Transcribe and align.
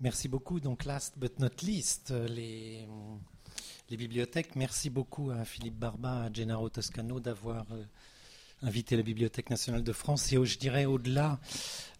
Merci 0.00 0.28
beaucoup. 0.28 0.60
Donc, 0.60 0.84
last 0.84 1.18
but 1.18 1.38
not 1.38 1.62
least, 1.62 2.10
les, 2.10 2.86
les 3.90 3.96
bibliothèques. 3.96 4.54
Merci 4.54 4.88
beaucoup 4.88 5.30
à 5.30 5.44
Philippe 5.44 5.76
Barba, 5.76 6.22
à 6.22 6.32
Gennaro 6.32 6.68
Toscano 6.68 7.18
d'avoir 7.18 7.66
euh, 7.72 7.84
invité 8.62 8.96
la 8.96 9.02
Bibliothèque 9.02 9.50
nationale 9.50 9.82
de 9.82 9.92
France. 9.92 10.32
Et 10.32 10.44
je 10.44 10.58
dirais 10.58 10.84
au-delà, 10.84 11.40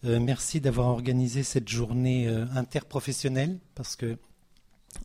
euh, 0.05 0.19
merci 0.19 0.61
d'avoir 0.61 0.87
organisé 0.87 1.43
cette 1.43 1.67
journée 1.67 2.27
euh, 2.27 2.45
interprofessionnelle 2.55 3.59
parce 3.75 3.95
que 3.95 4.17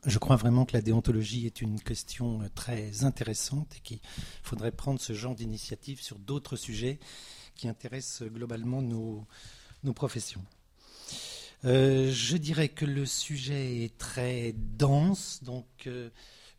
je 0.05 0.19
crois 0.19 0.37
vraiment 0.37 0.65
que 0.65 0.75
la 0.75 0.83
déontologie 0.83 1.47
est 1.47 1.61
une 1.61 1.81
question 1.81 2.41
très 2.55 3.05
intéressante 3.05 3.77
et 3.77 3.81
qu'il 3.81 4.01
faudrait 4.43 4.73
prendre 4.73 5.01
ce 5.01 5.13
genre 5.13 5.35
d'initiative 5.35 6.01
sur 6.01 6.19
d'autres 6.19 6.57
sujets 6.57 6.99
qui 7.55 7.69
intéressent 7.69 8.29
globalement 8.29 8.83
nos 8.83 9.93
professions. 9.95 10.43
Euh, 11.65 12.11
je 12.13 12.37
dirais 12.37 12.69
que 12.69 12.85
le 12.85 13.07
sujet 13.07 13.85
est 13.85 13.99
très 13.99 14.55
dense, 14.57 15.43
donc 15.43 15.67
euh, 15.87 16.11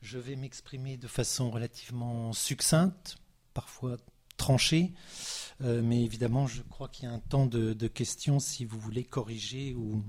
je 0.01 0.17
vais 0.17 0.35
m'exprimer 0.35 0.97
de 0.97 1.07
façon 1.07 1.51
relativement 1.51 2.33
succincte, 2.33 3.17
parfois 3.53 3.97
tranchée, 4.37 4.93
euh, 5.61 5.81
mais 5.83 6.03
évidemment, 6.03 6.47
je 6.47 6.61
crois 6.63 6.87
qu'il 6.87 7.05
y 7.05 7.11
a 7.11 7.13
un 7.13 7.19
temps 7.19 7.45
de, 7.45 7.87
questions 7.87 8.39
si 8.39 8.65
vous 8.65 8.79
voulez 8.79 9.03
corriger 9.03 9.73
ou, 9.73 10.03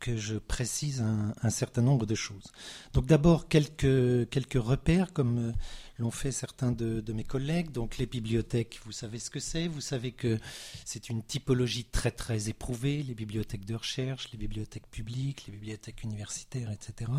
que 0.00 0.16
je 0.16 0.36
précise 0.36 1.02
un, 1.02 1.50
certain 1.50 1.82
nombre 1.82 2.06
de 2.06 2.14
choses. 2.14 2.46
Donc 2.94 3.04
d'abord 3.04 3.48
quelques, 3.48 4.28
quelques 4.30 4.62
repères, 4.62 5.12
comme 5.12 5.52
l'ont 5.98 6.10
fait 6.10 6.32
certains 6.32 6.72
de, 6.72 7.12
mes 7.12 7.24
collègues. 7.24 7.70
Donc 7.72 7.98
les 7.98 8.06
bibliothèques, 8.06 8.80
vous 8.84 8.92
savez 8.92 9.18
ce 9.18 9.30
que 9.30 9.40
c'est, 9.40 9.68
vous 9.68 9.80
savez 9.80 10.12
que 10.12 10.38
c'est 10.84 11.08
une 11.08 11.22
typologie 11.22 11.84
très 11.84 12.10
très 12.10 12.48
éprouvée, 12.48 13.02
les 13.02 13.14
bibliothèques 13.14 13.64
de 13.64 13.74
recherche, 13.74 14.30
les 14.32 14.38
bibliothèques 14.38 14.88
publiques, 14.90 15.44
les 15.46 15.52
bibliothèques 15.52 16.02
universitaires, 16.02 16.70
etc. 16.70 17.10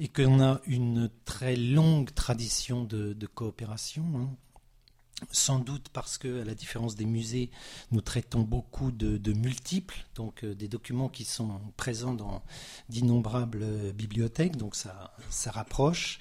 Et 0.00 0.08
qu'on 0.08 0.40
a 0.40 0.60
une 0.66 1.10
très 1.24 1.56
longue 1.56 2.12
tradition 2.14 2.84
de, 2.84 3.14
coopération. 3.26 4.04
Hein 4.16 4.30
sans 5.32 5.58
doute 5.58 5.88
parce 5.92 6.16
que, 6.16 6.42
à 6.42 6.44
la 6.44 6.54
différence 6.54 6.94
des 6.94 7.04
musées, 7.04 7.50
nous 7.90 8.00
traitons 8.00 8.42
beaucoup 8.42 8.90
de, 8.90 9.32
multiples, 9.32 10.04
donc 10.14 10.44
euh, 10.44 10.54
des 10.54 10.68
documents 10.68 11.08
qui 11.08 11.24
sont 11.24 11.60
présents 11.76 12.14
dans 12.14 12.42
d'innombrables 12.88 13.60
euh, 13.62 13.92
bibliothèques, 13.92 14.56
donc 14.56 14.74
ça, 14.76 15.12
rapproche, 15.46 16.18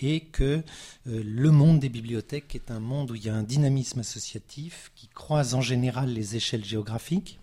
et 0.00 0.20
que 0.20 0.62
euh, 1.06 1.22
le 1.24 1.50
monde 1.50 1.80
des 1.80 1.88
bibliothèques 1.88 2.54
est 2.54 2.70
un 2.70 2.80
monde 2.80 3.10
où 3.10 3.14
il 3.14 3.24
y 3.24 3.28
a 3.28 3.34
un 3.34 3.42
dynamisme 3.42 4.00
associatif 4.00 4.92
qui 4.94 5.08
croise 5.08 5.54
en 5.54 5.60
général 5.60 6.12
les 6.12 6.36
échelles 6.36 6.64
géographiques 6.64 7.38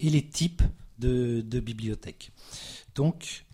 et 0.00 0.08
les 0.08 0.24
types 0.24 0.62
de, 0.98 1.42
bibliothèques. 1.60 2.30
Donc, 2.94 3.44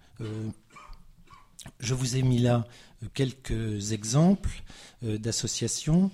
je 1.80 1.94
vous 1.94 2.16
ai 2.16 2.22
mis 2.22 2.38
là 2.38 2.66
quelques 3.14 3.92
exemples 3.92 4.62
d'associations. 5.02 6.10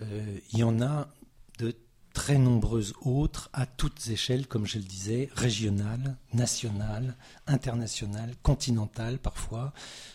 Euh, 0.00 0.38
il 0.52 0.58
y 0.58 0.62
en 0.62 0.80
a 0.80 1.08
de 1.58 1.76
très 2.12 2.38
nombreuses 2.38 2.94
autres 3.02 3.50
à 3.52 3.66
toutes 3.66 4.08
échelles, 4.08 4.46
comme 4.46 4.66
je 4.66 4.78
le 4.78 4.84
disais, 4.84 5.28
régionales, 5.34 6.16
nationales, 6.32 7.16
internationales, 7.46 8.34
continentales 8.42 9.18
parfois. 9.18 9.72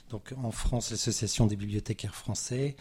Donc 0.10 0.34
en 0.38 0.52
France, 0.52 0.92
l'association 0.92 1.48
des 1.48 1.56
bibliothécaires 1.56 2.16
français, 2.16 2.76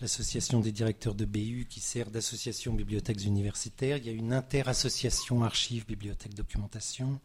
l'association 0.00 0.60
des 0.60 0.72
directeurs 0.72 1.14
de 1.14 1.24
BU 1.24 1.66
qui 1.68 1.80
sert 1.80 2.10
d'association 2.10 2.74
bibliothèques 2.74 3.24
universitaires, 3.24 3.96
il 3.96 4.06
y 4.06 4.10
a 4.10 4.12
une 4.12 4.32
interassociation 4.32 5.42
archives, 5.42 5.86
bibliothèques, 5.86 6.34
documentation, 6.34 7.18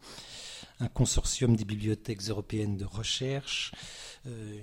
un 0.80 0.88
consortium 0.88 1.56
des 1.56 1.64
bibliothèques 1.64 2.22
européennes 2.22 2.76
de 2.76 2.84
recherche, 2.84 3.72
euh, 4.26 4.60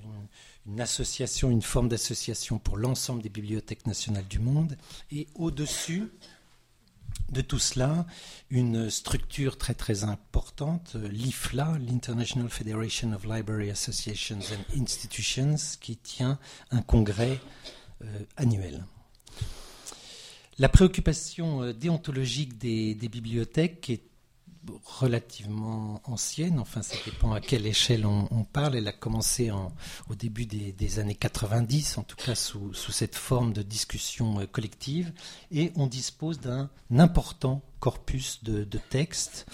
une 0.65 0.81
association, 0.81 1.49
une 1.49 1.61
forme 1.61 1.89
d'association 1.89 2.59
pour 2.59 2.77
l'ensemble 2.77 3.21
des 3.21 3.29
bibliothèques 3.29 3.87
nationales 3.87 4.27
du 4.27 4.39
monde, 4.39 4.77
et 5.11 5.27
au-dessus 5.35 6.09
de 7.31 7.41
tout 7.41 7.59
cela, 7.59 8.05
une 8.49 8.89
structure 8.89 9.57
très 9.57 9.73
très 9.73 10.03
importante, 10.03 10.95
l'IFLA, 10.95 11.77
l'International 11.79 12.49
Federation 12.49 13.13
of 13.13 13.25
Library 13.25 13.69
Associations 13.69 14.39
and 14.39 14.81
Institutions, 14.81 15.55
qui 15.79 15.97
tient 15.97 16.39
un 16.71 16.81
congrès 16.81 17.39
euh, 18.03 18.05
annuel. 18.37 18.85
La 20.59 20.69
préoccupation 20.69 21.63
euh, 21.63 21.73
déontologique 21.73 22.57
des 22.57 22.95
bibliothèques 22.95 23.89
est 23.89 24.12
relativement 24.85 26.01
ancienne, 26.05 26.59
enfin 26.59 26.81
ça 26.81 26.95
dépend 27.05 27.33
à 27.33 27.41
quelle 27.41 27.65
échelle 27.65 28.05
on, 28.05 28.43
parle, 28.43 28.75
elle 28.75 28.87
a 28.87 28.93
commencé 28.93 29.51
au 29.51 30.15
début 30.15 30.45
des, 30.45 30.99
années 30.99 31.15
90, 31.15 31.97
en 31.97 32.03
tout 32.03 32.15
cas 32.15 32.35
sous, 32.35 32.73
cette 32.73 33.15
forme 33.15 33.53
de 33.53 33.61
discussion 33.61 34.39
euh, 34.39 34.45
collective, 34.45 35.11
et 35.51 35.71
on 35.75 35.87
dispose 35.87 36.39
d'un 36.39 36.69
important 36.91 37.61
corpus 37.79 38.43
de, 38.43 38.63
textes, 38.89 39.45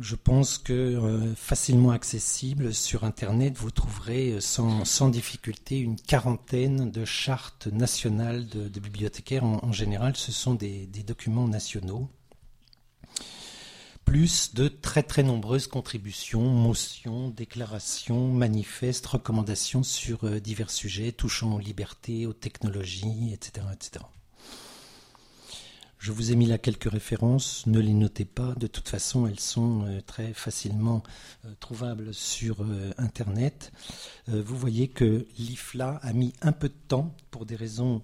je 0.00 0.14
pense 0.14 0.58
que 0.58 0.72
euh, 0.72 1.34
facilement 1.34 1.90
accessible 1.90 2.72
sur 2.72 3.04
Internet, 3.04 3.56
vous 3.56 3.70
trouverez 3.70 4.32
euh, 4.32 4.40
sans, 4.40 5.08
difficulté 5.08 5.78
une 5.78 5.96
quarantaine 5.96 6.90
de 6.90 7.04
chartes 7.04 7.66
nationales 7.66 8.46
de, 8.46 8.80
bibliothécaires. 8.80 9.44
En, 9.44 9.72
général, 9.72 10.16
ce 10.16 10.30
sont 10.30 10.54
des 10.54 10.86
documents 11.04 11.48
nationaux 11.48 12.08
plus 14.08 14.54
de 14.54 14.68
très 14.68 15.02
très 15.02 15.22
nombreuses 15.22 15.66
contributions, 15.66 16.40
motions, 16.40 17.28
déclarations, 17.28 18.32
manifestes, 18.32 19.04
recommandations 19.04 19.82
sur 19.82 20.24
euh, 20.24 20.40
divers 20.40 20.70
sujets 20.70 21.12
touchant 21.12 21.56
aux 21.56 21.58
libertés, 21.58 22.24
aux 22.24 22.32
technologies, 22.32 23.34
etc., 23.34 23.66
etc. 23.70 24.06
Je 25.98 26.10
vous 26.10 26.32
ai 26.32 26.36
mis 26.36 26.46
là 26.46 26.56
quelques 26.56 26.90
références, 26.90 27.66
ne 27.66 27.80
les 27.80 27.92
notez 27.92 28.24
pas, 28.24 28.54
de 28.54 28.66
toute 28.66 28.88
façon 28.88 29.26
elles 29.26 29.40
sont 29.40 29.84
euh, 29.84 30.00
très 30.00 30.32
facilement 30.32 31.02
euh, 31.44 31.52
trouvables 31.60 32.14
sur 32.14 32.64
Internet. 32.96 33.72
Vous 34.26 34.56
voyez 34.56 34.88
que 34.88 35.26
l'IFLA 35.38 36.00
a 36.02 36.12
mis 36.14 36.32
un 36.40 36.52
peu 36.52 36.70
de 36.70 36.78
temps 36.88 37.14
pour 37.30 37.44
des 37.44 37.56
raisons 37.56 38.02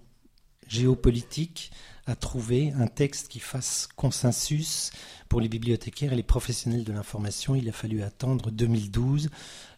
géopolitiques 0.69 1.71
à 2.07 2.17
trouver 2.17 2.73
un 2.73 2.87
texte 2.87 3.29
qui 3.29 3.41
fasse 3.41 3.89
consensus 3.97 4.91
pour 5.29 5.41
les 5.41 5.49
bibliothécaires 5.49 6.13
et 6.13 6.17
les 6.17 6.23
professionnels 6.23 6.85
de 6.85 6.93
l'information. 6.93 7.55
Il 7.55 7.69
a 7.69 7.73
fallu 7.73 8.03
attendre 8.03 8.51
2012, 8.51 9.31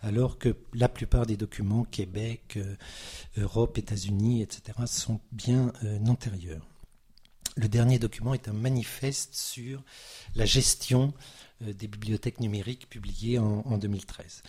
alors 0.02 0.38
que 0.38 0.56
la 0.74 0.88
plupart 0.88 1.26
des 1.26 1.36
documents, 1.36 1.84
Québec, 1.84 2.54
euh, 2.56 2.74
Europe, 3.38 3.78
États-Unis, 3.78 4.42
etc., 4.42 4.78
sont 4.86 5.20
bien 5.30 5.72
euh, 5.84 6.04
antérieurs. 6.06 6.66
Le 7.56 7.68
dernier 7.68 7.98
document 7.98 8.34
est 8.34 8.48
un 8.48 8.52
manifeste 8.52 9.34
sur 9.34 9.82
la 10.34 10.44
gestion 10.44 11.14
euh, 11.62 11.72
des 11.72 11.86
bibliothèques 11.86 12.40
numériques 12.40 12.88
publié 12.88 13.38
en 13.38 13.78
2013. 13.78 14.42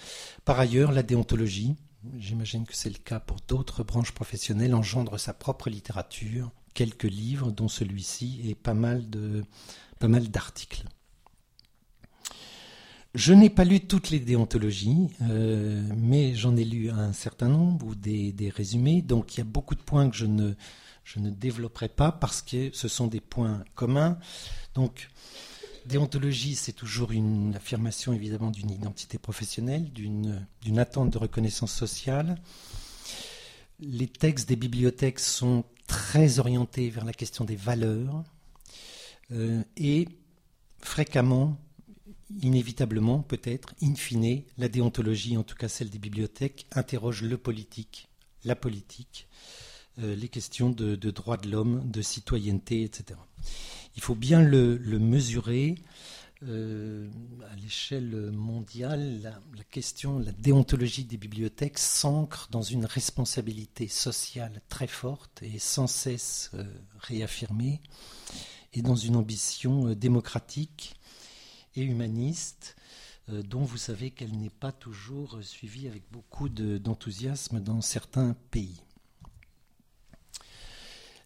Par 0.45 0.59
ailleurs, 0.59 0.91
la 0.91 1.03
déontologie, 1.03 1.75
j'imagine 2.17 2.65
que 2.65 2.75
c'est 2.75 2.89
le 2.89 2.97
cas 2.97 3.19
pour 3.19 3.37
d'autres 3.47 3.83
branches 3.83 4.11
professionnelles, 4.11 4.75
engendre 4.75 5.19
sa 5.19 5.33
propre 5.33 5.69
littérature, 5.69 6.51
quelques 6.73 7.03
livres, 7.03 7.51
dont 7.51 7.67
celui-ci, 7.67 8.41
et 8.45 8.55
pas 8.55 8.73
mal 8.73 9.09
de 9.09 9.43
pas 9.99 10.07
mal 10.07 10.29
d'articles. 10.29 10.83
Je 13.15 13.33
n'ai 13.33 13.49
pas 13.49 13.63
lu 13.63 13.79
toutes 13.79 14.11
les 14.11 14.19
déontologies, 14.19 15.09
euh, 15.23 15.81
mais 15.95 16.35
j'en 16.35 16.55
ai 16.55 16.63
lu 16.63 16.91
un 16.91 17.13
certain 17.13 17.47
nombre 17.47 17.87
ou 17.87 17.95
des, 17.95 18.53
résumés. 18.55 19.01
Donc 19.01 19.35
il 19.35 19.39
y 19.39 19.41
a 19.41 19.45
beaucoup 19.45 19.73
de 19.73 19.81
points 19.81 20.07
que 20.09 20.15
je 20.15 20.27
ne, 20.27 20.53
je 21.03 21.19
ne 21.19 21.31
développerai 21.31 21.89
pas 21.89 22.11
parce 22.11 22.43
que 22.43 22.69
ce 22.73 22.87
sont 22.87 23.07
des 23.07 23.21
points 23.21 23.63
communs. 23.73 24.19
Donc 24.75 25.09
déontologie, 25.87 26.55
c'est 26.55 26.73
toujours 26.73 27.11
une 27.11 27.55
affirmation 27.55 28.13
évidemment 28.13 28.51
d'une 28.51 28.69
identité 28.69 29.17
professionnelle, 29.17 29.91
d'une 29.91 30.79
attente 30.79 31.09
de 31.09 31.17
reconnaissance 31.17 31.73
sociale. 31.73 32.37
Les 33.79 34.07
textes 34.07 34.47
des 34.49 34.55
bibliothèques 34.55 35.19
sont 35.19 35.63
très 35.87 36.39
orientés 36.39 36.89
vers 36.89 37.05
la 37.05 37.13
question 37.13 37.45
des 37.45 37.55
valeurs 37.55 38.23
euh, 39.31 39.63
et 39.75 40.07
fréquemment, 40.79 41.57
inévitablement 42.41 43.21
peut-être, 43.21 43.73
in 43.81 43.95
fine, 43.95 44.43
la 44.57 44.67
déontologie, 44.67 45.37
en 45.37 45.43
tout 45.43 45.55
cas 45.55 45.67
celle 45.67 45.89
des 45.89 45.99
bibliothèques, 45.99 46.67
interroge 46.73 47.23
le 47.23 47.37
politique, 47.37 48.09
la 48.43 48.55
politique, 48.55 49.27
euh, 49.99 50.15
les 50.15 50.27
questions 50.27 50.69
de, 50.69 50.95
droits 50.95 51.37
de 51.37 51.49
l'homme, 51.49 51.89
de 51.89 52.01
citoyenneté, 52.01 52.83
etc. 52.83 53.19
Il 53.97 54.03
faut 54.03 54.15
bien 54.15 54.41
le, 54.41 54.77
mesurer. 54.99 55.75
Euh, 56.43 57.09
à 57.51 57.55
l'échelle 57.55 58.29
mondiale, 58.31 59.21
la, 59.23 59.63
question, 59.71 60.19
la 60.19 60.31
déontologie 60.31 61.03
des 61.03 61.17
bibliothèques 61.17 61.79
s'ancre 61.79 62.47
dans 62.51 62.61
une 62.61 62.85
responsabilité 62.85 63.87
sociale 63.87 64.61
très 64.69 64.85
forte 64.85 65.41
et 65.41 65.57
sans 65.57 65.87
cesse 65.87 66.51
réaffirmée 66.99 67.81
et 68.73 68.83
dans 68.83 68.95
une 68.95 69.15
ambition 69.15 69.87
euh, 69.87 69.95
démocratique 69.95 70.95
et 71.75 71.81
humaniste, 71.81 72.75
dont 73.27 73.63
vous 73.63 73.77
savez 73.77 74.11
qu'elle 74.11 74.37
n'est 74.37 74.49
pas 74.49 74.71
toujours 74.71 75.39
suivie 75.41 75.87
avec 75.87 76.03
beaucoup 76.11 76.47
d'enthousiasme 76.47 77.59
dans 77.59 77.81
certains 77.81 78.37
pays. 78.51 78.81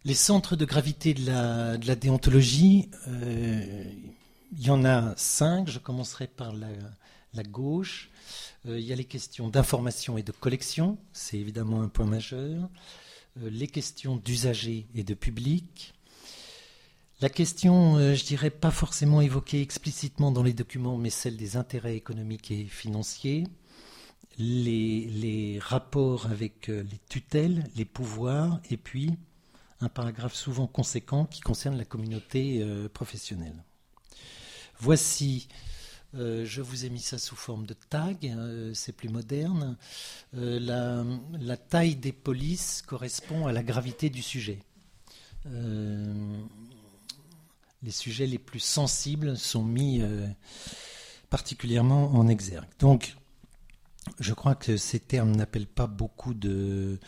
Les 0.04 0.16
centres 0.16 0.56
de 0.56 0.66
gravité 0.66 1.14
de 1.14 1.26
la, 1.26 1.96
déontologie, 1.96 2.90
il 3.08 4.66
y 4.66 4.70
en 4.70 4.84
a 4.84 5.14
cinq. 5.16 5.70
Je 5.70 5.80
commencerai 5.80 6.28
par 6.28 6.54
la, 6.54 7.44
gauche. 7.44 8.10
il 8.66 8.80
y 8.80 8.92
a 8.92 8.96
les 8.96 9.06
questions 9.06 9.50
d'information 9.50 10.18
et 10.18 10.24
de 10.24 10.32
collection, 10.32 10.98
c'est 11.14 11.38
évidemment 11.38 11.82
un 11.82 11.88
point 11.88 12.08
majeur. 12.08 12.70
les 13.40 13.68
questions 13.68 14.16
d'usagers 14.16 14.88
et 14.96 15.04
de 15.04 15.14
public, 15.14 15.94
la 17.22 17.30
question, 17.30 17.98
euh, 17.98 18.16
je 18.16 18.26
dirais, 18.26 18.50
pas 18.50 18.72
forcément 18.72 19.22
évoquée 19.22 19.62
explicitement 19.62 20.32
dans 20.32 20.42
les 20.42 20.54
documents, 20.54 20.98
mais 20.98 21.12
celle 21.12 21.38
des 21.38 21.56
intérêts 21.56 21.96
économiques 21.96 22.50
et 22.50 22.66
financiers, 22.66 23.44
les, 24.40 25.60
rapports 25.62 26.26
avec 26.26 26.70
euh, 26.70 26.82
les 26.82 27.00
tutelles, 27.10 27.70
les 27.76 27.86
pouvoirs, 27.86 28.60
et 28.72 28.78
puis 28.78 29.12
un 29.82 29.90
paragraphe 29.90 30.36
souvent 30.36 30.68
conséquent 30.68 31.26
qui 31.26 31.42
concerne 31.42 31.78
la 31.78 31.86
communauté 31.86 32.62
euh, 32.62 32.88
professionnelle. 32.90 33.64
Voici, 34.80 35.48
je 36.14 36.62
vous 36.62 36.86
ai 36.86 36.90
mis 36.90 37.00
ça 37.00 37.20
sous 37.20 37.36
forme 37.36 37.68
de 37.68 37.76
tag, 37.76 38.36
c'est 38.74 38.94
plus 38.94 39.10
moderne. 39.10 39.78
La, 40.34 41.04
la, 41.40 41.58
taille 41.58 41.96
des 41.96 42.12
polices 42.12 42.82
correspond 42.82 43.46
à 43.46 43.52
la 43.52 43.62
gravité 43.62 44.10
du 44.10 44.24
sujet 44.24 44.58
les 47.84 47.92
sujets 47.92 48.28
les 48.28 48.38
plus 48.38 48.60
sensibles 48.60 49.38
sont 49.38 49.64
mis 49.64 50.02
euh, 50.02 50.28
particulièrement 51.30 52.14
en 52.14 52.28
exergue. 52.28 52.68
Donc, 52.80 53.16
je 54.20 54.34
crois 54.34 54.56
que 54.56 54.78
ces 54.78 55.00
termes 55.00 55.36
n'appellent 55.36 55.68
pas 55.68 55.88
beaucoup 55.88 56.34
de, 56.34 57.00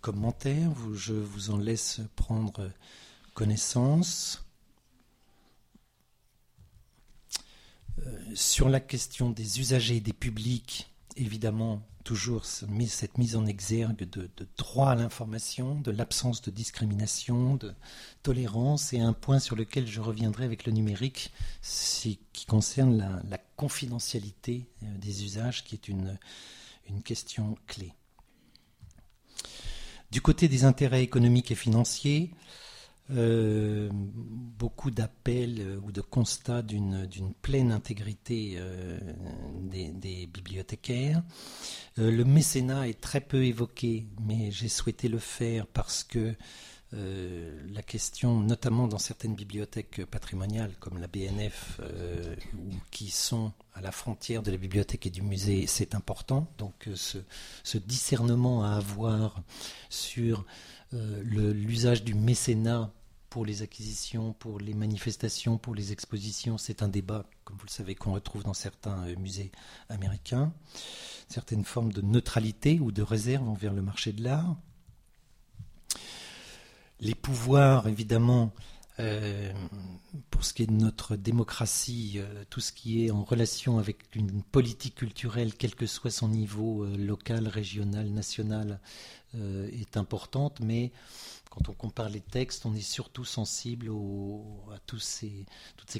commentaires. 0.00 0.70
je 0.94 1.14
vous 1.14 1.50
en 1.50 1.58
laisse 1.58 2.00
prendre 2.14 2.70
connaissance. 3.34 4.42
Euh, 7.98 8.34
sur 8.34 8.68
la 8.68 8.80
question 8.80 9.30
des 9.30 9.60
usagers 9.60 9.96
et 9.96 10.00
des 10.00 10.12
publics, 10.12 10.92
évidemment, 11.16 11.82
toujours 12.06 12.44
cette 12.44 13.18
mise 13.18 13.34
en 13.34 13.46
exergue 13.46 14.08
de, 14.08 14.30
droit 14.56 14.90
à 14.90 14.94
l'information, 14.94 15.74
de 15.80 15.90
l'absence 15.90 16.40
de 16.40 16.52
discrimination, 16.52 17.56
de 17.56 17.74
tolérance, 18.22 18.92
et 18.92 19.00
un 19.00 19.12
point 19.12 19.40
sur 19.40 19.56
lequel 19.56 19.88
je 19.88 20.00
reviendrai 20.00 20.44
avec 20.44 20.66
le 20.66 20.72
numérique, 20.72 21.32
qui 21.62 22.46
concerne 22.46 23.20
la, 23.28 23.38
confidentialité 23.56 24.68
euh, 24.82 24.98
des 24.98 25.24
usages, 25.24 25.64
qui 25.64 25.74
est 25.74 25.88
une 25.88 26.18
question 27.02 27.56
clé. 27.66 27.92
Du 30.12 30.20
côté 30.20 30.46
des 30.46 30.64
intérêts 30.64 31.02
économiques 31.02 31.50
et 31.50 31.56
financiers, 31.56 32.30
euh, 33.12 33.88
beaucoup 33.92 34.90
d'appels 34.90 35.60
euh, 35.60 35.80
ou 35.84 35.92
de 35.92 36.00
constats 36.00 36.62
d'une 36.62 37.06
pleine 37.40 37.70
intégrité 37.70 38.56
euh, 38.56 38.98
des, 39.62 40.26
bibliothécaires. 40.26 41.22
le 41.96 42.24
mécénat 42.24 42.88
est 42.88 43.00
très 43.00 43.20
peu 43.20 43.44
évoqué, 43.44 44.06
mais 44.20 44.50
j'ai 44.50 44.68
souhaité 44.68 45.08
le 45.08 45.18
faire 45.18 45.66
parce 45.66 46.02
que 46.02 46.34
la 46.92 47.82
question, 47.82 48.40
notamment 48.40 48.88
dans 48.88 48.98
certaines 48.98 49.34
bibliothèques 49.34 50.04
patrimoniales 50.06 50.72
comme 50.80 50.98
la 50.98 51.08
BNF, 51.08 51.80
qui 52.90 53.10
sont 53.10 53.52
à 53.74 53.82
la 53.82 53.92
frontière 53.92 54.42
de 54.42 54.50
la 54.50 54.56
bibliothèque 54.56 55.06
et 55.06 55.10
du 55.10 55.20
musée, 55.20 55.66
c'est 55.66 55.94
important. 55.94 56.46
Donc 56.58 56.88
ce, 56.94 57.78
discernement 57.78 58.64
à 58.64 58.76
avoir 58.76 59.42
sur 59.90 60.46
l'usage 60.92 62.04
du 62.04 62.14
mécénat 62.14 62.92
pour 63.36 63.44
les 63.44 63.60
acquisitions, 63.60 64.32
pour 64.32 64.58
les 64.60 64.72
manifestations, 64.72 65.58
pour 65.58 65.74
les 65.74 65.92
expositions. 65.92 66.56
C'est 66.56 66.82
un 66.82 66.88
débat, 66.88 67.26
comme 67.44 67.56
vous 67.58 67.66
le 67.66 67.70
savez, 67.70 67.94
qu'on 67.94 68.14
retrouve 68.14 68.44
dans 68.44 68.54
certains 68.54 69.06
euh, 69.06 69.16
musées 69.16 69.52
américains. 69.88 70.54
Certaines 71.28 71.64
formes 71.64 71.92
de 71.92 72.00
neutralité 72.00 72.80
ou 72.80 72.92
de 72.92 73.02
réserve 73.02 73.46
envers 73.48 73.74
le 73.74 73.82
marché 73.82 74.12
de 74.12 74.22
l'art. 74.22 74.56
Les 77.00 77.14
pouvoirs, 77.14 77.88
évidemment, 77.88 78.54
euh, 78.98 79.52
pour 80.30 80.44
ce 80.44 80.54
qui 80.54 80.62
est 80.62 80.66
de 80.66 80.72
notre 80.72 81.16
démocratie, 81.16 82.14
euh, 82.16 82.44
tout 82.50 82.60
ce 82.60 82.72
qui 82.72 83.04
est 83.04 83.10
en 83.10 83.24
relation 83.24 83.78
avec 83.78 84.14
une 84.14 84.42
politique 84.42 84.96
culturelle, 84.96 85.54
quel 85.54 85.74
que 85.74 85.86
soit 85.86 86.10
son 86.10 86.28
niveau 86.28 86.86
local, 86.96 87.48
régional, 87.48 88.08
national, 88.08 88.80
est 89.34 89.98
importante, 89.98 90.60
mais 90.60 90.92
quand 91.56 91.70
on 91.70 91.72
compare 91.72 92.10
les 92.10 92.20
textes, 92.20 92.66
on 92.66 92.74
est 92.74 92.82
surtout 92.82 93.24
sensible 93.24 93.90
à 94.74 94.78
toutes 94.80 95.02
ces 95.02 95.46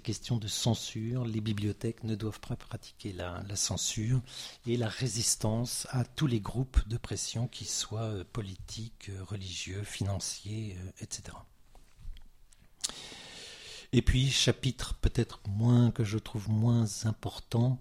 questions 0.02 0.37
de 0.37 0.49
censure. 0.49 1.25
Les 1.25 1.40
bibliothèques 1.40 2.04
ne 2.04 2.14
doivent 2.14 2.40
pas 2.40 2.56
pratiquer 2.56 3.14
la, 3.14 3.42
censure 3.56 4.20
et 4.66 4.76
la 4.76 4.88
résistance 4.88 5.87
à 5.90 6.04
tous 6.04 6.26
les 6.26 6.40
groupes 6.40 6.87
de 6.88 6.99
pression, 6.99 7.49
qu'ils 7.49 7.69
soient 7.69 8.02
euh, 8.02 8.25
politiques, 8.31 9.08
euh, 9.08 9.25
religieux, 9.25 9.82
financiers, 9.82 10.76
euh, 10.78 10.90
etc. 11.00 11.38
Et 13.93 14.03
puis, 14.03 14.31
chapitre 14.31 14.94
peut-être 14.94 15.41
moins 15.49 15.91
que 15.91 16.05
je 16.05 16.19
trouve 16.19 16.49
moins 16.50 16.87
important, 17.05 17.79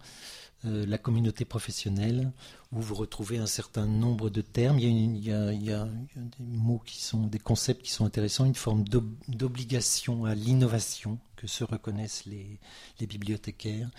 euh, 0.66 0.86
la 0.86 0.98
communauté 0.98 1.46
professionnelle, 1.46 2.32
où 2.72 2.82
vous 2.82 2.96
retrouvez 2.96 3.38
un 3.38 3.46
certain 3.46 3.86
nombre 3.86 4.30
de 4.30 4.42
termes. 4.42 4.80
Il 4.80 5.18
y, 5.18 5.32
a, 5.32 5.52
des 5.52 6.44
mots 6.44 6.82
qui 6.86 7.02
sont, 7.04 7.28
des 7.28 7.40
concepts 7.40 7.84
qui 7.84 7.92
sont 7.92 8.06
intéressants, 8.06 8.46
une 8.46 8.56
forme 8.56 8.84
d'obligation 9.28 10.26
à 10.26 10.34
l'innovation 10.34 11.20
que 11.36 11.48
se 11.48 11.64
reconnaissent 11.64 12.26
les, 12.26 12.60
bibliothécaires, 13.06 13.90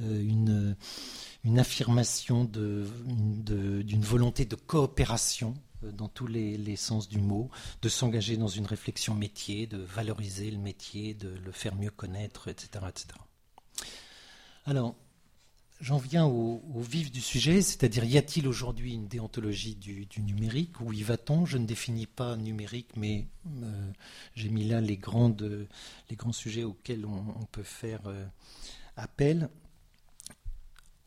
euh, 0.00 0.20
une, 0.20 1.58
affirmation 1.58 2.44
d'une 2.44 4.02
volonté 4.02 4.44
de 4.44 4.56
coopération 4.56 5.54
dans 5.92 6.08
tous 6.08 6.26
les, 6.26 6.76
sens 6.76 7.08
du 7.08 7.18
mot, 7.18 7.50
de 7.82 7.88
s'engager 7.88 8.36
dans 8.36 8.48
une 8.48 8.66
réflexion 8.66 9.14
métier, 9.14 9.66
de 9.66 9.78
valoriser 9.78 10.50
le 10.50 10.58
métier, 10.58 11.14
de 11.14 11.28
le 11.28 11.52
faire 11.52 11.74
mieux 11.74 11.90
connaître, 11.90 12.48
etc. 12.48 12.86
etc. 12.88 13.06
Alors, 14.66 14.94
J'en 15.82 15.98
viens 15.98 16.26
au, 16.26 16.62
vif 16.76 17.10
du 17.10 17.20
sujet, 17.20 17.60
c'est-à-dire 17.60 18.04
y 18.04 18.16
a-t-il 18.16 18.46
aujourd'hui 18.46 18.94
une 18.94 19.08
déontologie 19.08 19.74
du, 19.74 20.06
numérique? 20.22 20.80
Où 20.80 20.92
y 20.92 21.02
va-t-on? 21.02 21.44
Je 21.44 21.58
ne 21.58 21.66
définis 21.66 22.06
pas 22.06 22.36
numérique, 22.36 22.90
mais 22.96 23.26
euh, 23.64 23.90
j'ai 24.36 24.48
mis 24.48 24.62
là 24.62 24.80
les, 24.80 25.00
les 26.10 26.16
grands 26.16 26.32
sujets 26.32 26.62
auxquels 26.62 27.04
on, 27.04 27.44
peut 27.50 27.64
faire 27.64 28.02
euh, 28.06 28.24
appel. 28.96 29.48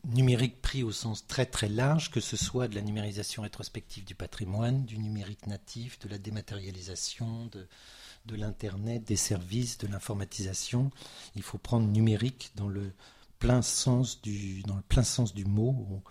Numérique 0.06 0.62
pris 0.62 0.84
au 0.84 0.92
sens 0.92 1.26
très 1.26 1.46
très 1.46 1.68
large, 1.68 2.12
que 2.12 2.20
ce 2.20 2.36
soit 2.36 2.68
de 2.68 2.76
la 2.76 2.80
numérisation 2.80 3.42
rétrospective 3.42 4.04
du 4.04 4.14
patrimoine, 4.14 4.84
du 4.84 4.98
numérique 4.98 5.48
natif, 5.48 5.98
de 5.98 6.08
la 6.08 6.18
dématérialisation, 6.18 7.46
de, 7.46 8.36
l'Internet, 8.36 9.02
des 9.04 9.16
services, 9.16 9.78
de 9.78 9.88
l'informatisation. 9.88 10.92
Il 11.34 11.42
faut 11.42 11.58
prendre 11.58 11.88
numérique 11.88 12.52
dans 12.54 12.68
le 12.68 12.92
plein 13.40 13.62
sens 13.62 14.22
du, 14.22 14.62
dans 14.62 14.76
le 14.76 14.82
plein 14.82 15.02
sens 15.02 15.34
du 15.34 15.44
mot, 15.44 16.02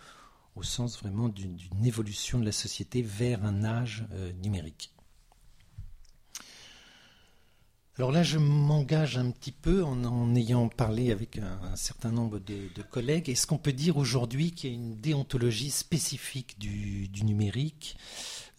au, 0.56 0.64
sens 0.64 1.00
vraiment 1.00 1.30
d'une 1.30 1.86
évolution 1.86 2.40
de 2.40 2.46
la 2.46 2.52
société 2.52 3.02
vers 3.02 3.46
un 3.46 3.64
âge 3.64 4.06
euh, 4.12 4.34
numérique. 4.34 4.95
Alors 7.98 8.12
là, 8.12 8.24
je 8.24 8.38
m'engage 8.38 9.18
un 9.18 9.32
petit 9.32 9.54
peu 9.54 9.82
en, 9.86 10.36
ayant 10.36 10.68
parlé 10.68 11.14
avec 11.14 11.38
un, 11.38 11.76
certain 11.78 12.12
nombre 12.12 12.40
de, 12.40 12.82
collègues. 12.92 13.30
Est-ce 13.30 13.48
qu'on 13.48 13.58
peut 13.58 13.72
dire 13.72 13.96
aujourd'hui 13.96 14.52
qu'il 14.52 14.70
y 14.70 14.74
a 14.74 14.76
une 14.76 15.00
déontologie 15.00 15.72
spécifique 15.72 16.60
du, 16.60 17.10
numérique? 17.24 17.96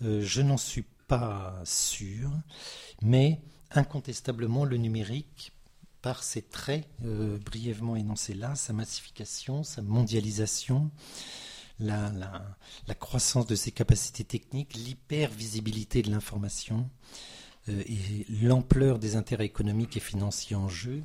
Euh, 0.02 0.23
Je 0.23 0.40
n'en 0.40 0.57
suis 0.57 0.87
pas 1.07 1.61
sûr, 1.64 2.31
mais 3.02 3.43
incontestablement, 3.73 4.64
le 4.64 4.78
numérique 4.78 5.52
par 6.00 6.23
ces 6.23 6.40
traits 6.40 6.88
euh, 7.05 7.38
brièvement 7.38 7.95
énoncés 7.95 8.35
là, 8.35 8.55
sa 8.55 8.73
massification, 8.73 9.64
sa 9.64 9.83
mondialisation, 9.83 10.90
la, 11.78 12.09
croissance 12.99 13.47
de 13.47 13.55
ses 13.55 13.71
capacités 13.71 14.25
techniques, 14.25 14.75
l'hypervisibilité 14.75 16.00
de 16.00 16.11
l'information 16.11 16.88
et 17.68 18.26
l'ampleur 18.42 18.99
des 18.99 19.16
intérêts 19.16 19.46
économiques 19.46 19.96
et 19.96 20.00
financiers 20.00 20.56
en 20.56 20.68
jeu, 20.68 21.02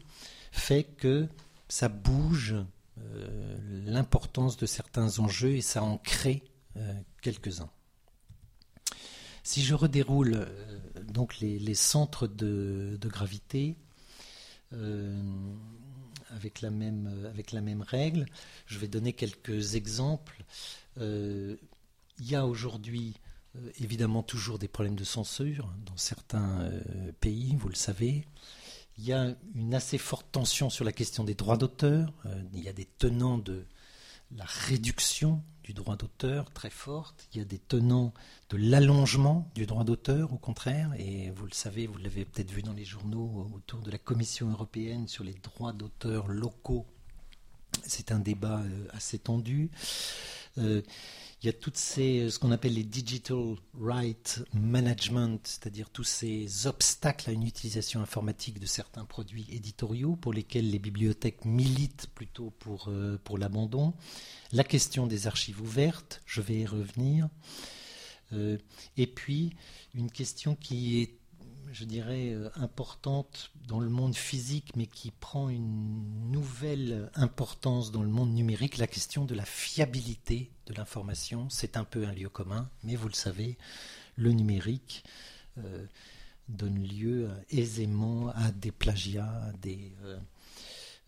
fait 0.52 0.84
que 0.84 1.28
ça 1.68 1.90
bouge 1.90 2.56
euh, 3.00 3.58
l'importance 3.86 4.58
de 4.58 4.66
certains 4.66 5.20
enjeux 5.20 5.56
et 5.56 5.62
ça 5.62 5.84
en 5.84 5.98
crée 5.98 6.44
quelques-uns. 7.22 7.70
Si 9.44 9.62
je 9.62 9.74
redéroule 9.74 10.48
donc 11.12 11.40
les, 11.40 11.74
centres 11.74 12.28
de, 12.28 12.98
gravité, 13.04 13.76
euh, 14.74 15.22
avec 16.30 16.62
la 16.62 16.70
même 16.70 17.82
règle. 17.82 18.26
Je 18.66 18.80
vais 18.80 18.88
donner 18.88 19.14
quelques 19.14 19.76
exemples. 19.76 20.44
il 20.98 21.58
y 22.20 22.36
a 22.36 22.46
aujourd'hui 22.46 23.16
évidemment 23.80 24.24
toujours 24.24 24.60
des 24.60 24.68
problèmes 24.68 24.96
de 24.96 25.04
censure 25.04 25.74
dans 25.86 25.98
certains 25.98 26.72
pays, 27.20 27.56
vous 27.58 27.70
le 27.70 27.76
savez. 27.76 28.26
Il 28.98 29.06
y 29.06 29.14
a 29.14 29.36
une 29.56 29.74
assez 29.74 29.98
forte 29.98 30.28
tension 30.32 30.70
sur 30.70 30.86
la 30.86 30.92
question 30.92 31.24
des 31.24 31.36
droits 31.36 31.58
d'auteur. 31.58 32.14
il 32.54 32.64
y 32.64 32.70
a 32.70 32.74
des 32.74 32.86
tenants 32.86 33.38
de 33.38 33.66
la 34.36 34.46
réduction 34.46 35.42
du 35.64 35.74
droit 35.74 35.96
d'auteur 35.96 36.52
très 36.52 36.70
forte. 36.70 37.28
Il 37.34 37.38
y 37.38 37.42
a 37.42 37.46
des 37.46 37.60
tenants 37.60 38.14
de 38.50 38.58
l'allongement 38.58 39.50
du 39.56 39.66
droit 39.66 39.84
d'auteur, 39.84 40.34
au 40.34 40.38
contraire. 40.38 40.92
Et 40.98 41.30
vous 41.32 41.46
le 41.46 41.54
savez, 41.54 41.88
vous 41.88 41.98
l'avez 41.98 42.26
peut-être 42.26 42.52
vu 42.52 42.62
dans 42.62 42.74
les 42.74 42.86
journaux 42.86 43.50
autour 43.56 43.82
de 43.82 43.92
la 43.92 43.98
Commission 43.98 44.50
européenne 44.50 45.08
sur 45.08 45.24
les 45.24 45.34
droits 45.34 45.74
d'auteur 45.74 46.28
locaux. 46.28 46.86
C'est 47.84 48.12
un 48.12 48.20
débat 48.20 48.60
euh, 48.60 48.88
assez 48.92 49.20
tendu. 49.20 49.72
Euh, 50.58 50.82
il 51.42 51.48
y 51.48 51.50
a 51.50 51.54
toutes 51.54 51.78
ces, 51.78 52.30
ce 52.30 52.38
qu'on 52.38 52.52
appelle 52.52 52.76
les 52.76 52.84
digital 52.84 53.56
right 53.80 54.44
management, 54.54 55.40
c'est-à-dire 55.44 55.90
tous 55.90 56.04
ces 56.04 56.68
obstacles 56.68 57.32
à 57.32 57.34
une 57.34 57.48
utilisation 57.48 58.00
informatique 58.00 58.60
de 58.60 58.68
certains 58.68 59.06
produits 59.06 59.48
éditoriaux 59.52 60.16
pour 60.16 60.34
lesquels 60.34 60.70
les 60.70 60.78
bibliothèques 60.78 61.44
militent 61.44 62.08
plutôt 62.14 62.52
pour, 62.60 62.90
euh, 62.90 63.20
pour 63.24 63.40
l'abandon. 63.40 63.94
La 64.52 64.64
question 64.64 65.08
des 65.08 65.26
archives 65.26 65.62
ouvertes, 65.62 66.22
je 66.28 66.42
vais 66.42 66.60
y 66.60 66.66
revenir. 66.68 67.28
Euh, 68.34 68.60
et 68.98 69.08
puis, 69.08 69.56
une 69.96 70.12
question 70.12 70.56
qui 70.56 71.02
est 71.02 71.21
je 71.72 71.86
dirais, 71.86 72.34
euh, 72.34 72.50
importante 72.56 73.52
dans 73.68 73.80
le 73.80 73.90
monde 73.90 74.16
physique, 74.16 74.76
mais 74.76 74.88
qui 74.88 75.12
prend 75.12 75.50
une 75.50 76.30
nouvelle 76.30 77.10
importance 77.16 77.92
dans 77.92 78.04
le 78.04 78.10
monde 78.10 78.34
numérique, 78.34 78.78
la 78.78 78.88
question 78.88 79.26
de 79.26 79.34
la 79.34 79.46
fiabilité 79.46 80.52
de 80.68 80.74
l'information. 80.74 81.50
C'est 81.50 81.78
un 81.78 81.84
peu 81.84 82.06
un 82.06 82.12
lieu 82.12 82.30
commun, 82.30 82.70
mais 82.84 82.96
vous 82.96 83.08
le 83.08 83.14
savez, 83.14 83.58
le 84.18 84.32
numérique 84.32 85.04
euh, 85.58 85.86
donne 86.50 86.84
lieu 86.84 87.30
aisément 87.50 88.30
à 88.30 88.52
des 88.52 88.72
plagiats, 88.72 89.44
à 89.48 89.52
des 89.54 89.94
euh, 90.04 90.18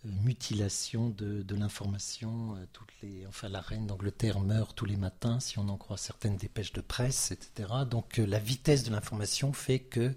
mutilations 0.05 1.09
de, 1.09 1.55
l'information. 1.55 2.55
Toutes 2.71 2.93
les, 3.01 3.27
enfin, 3.27 3.49
la 3.49 3.61
reine 3.61 3.85
d'Angleterre 3.85 4.39
meurt 4.39 4.75
tous 4.75 4.85
les 4.85 4.97
matins, 4.97 5.41
si 5.41 5.59
on 5.59 5.67
en 5.67 5.77
croit 5.77 5.97
certaines 5.97 6.37
dépêches 6.37 6.73
de 6.73 6.81
presse, 6.81 7.31
etc. 7.31 7.69
Donc 7.89 8.17
la 8.17 8.39
vitesse 8.39 8.83
de 8.83 8.91
l'information 8.91 9.51
fait 9.51 9.79
que 9.79 10.13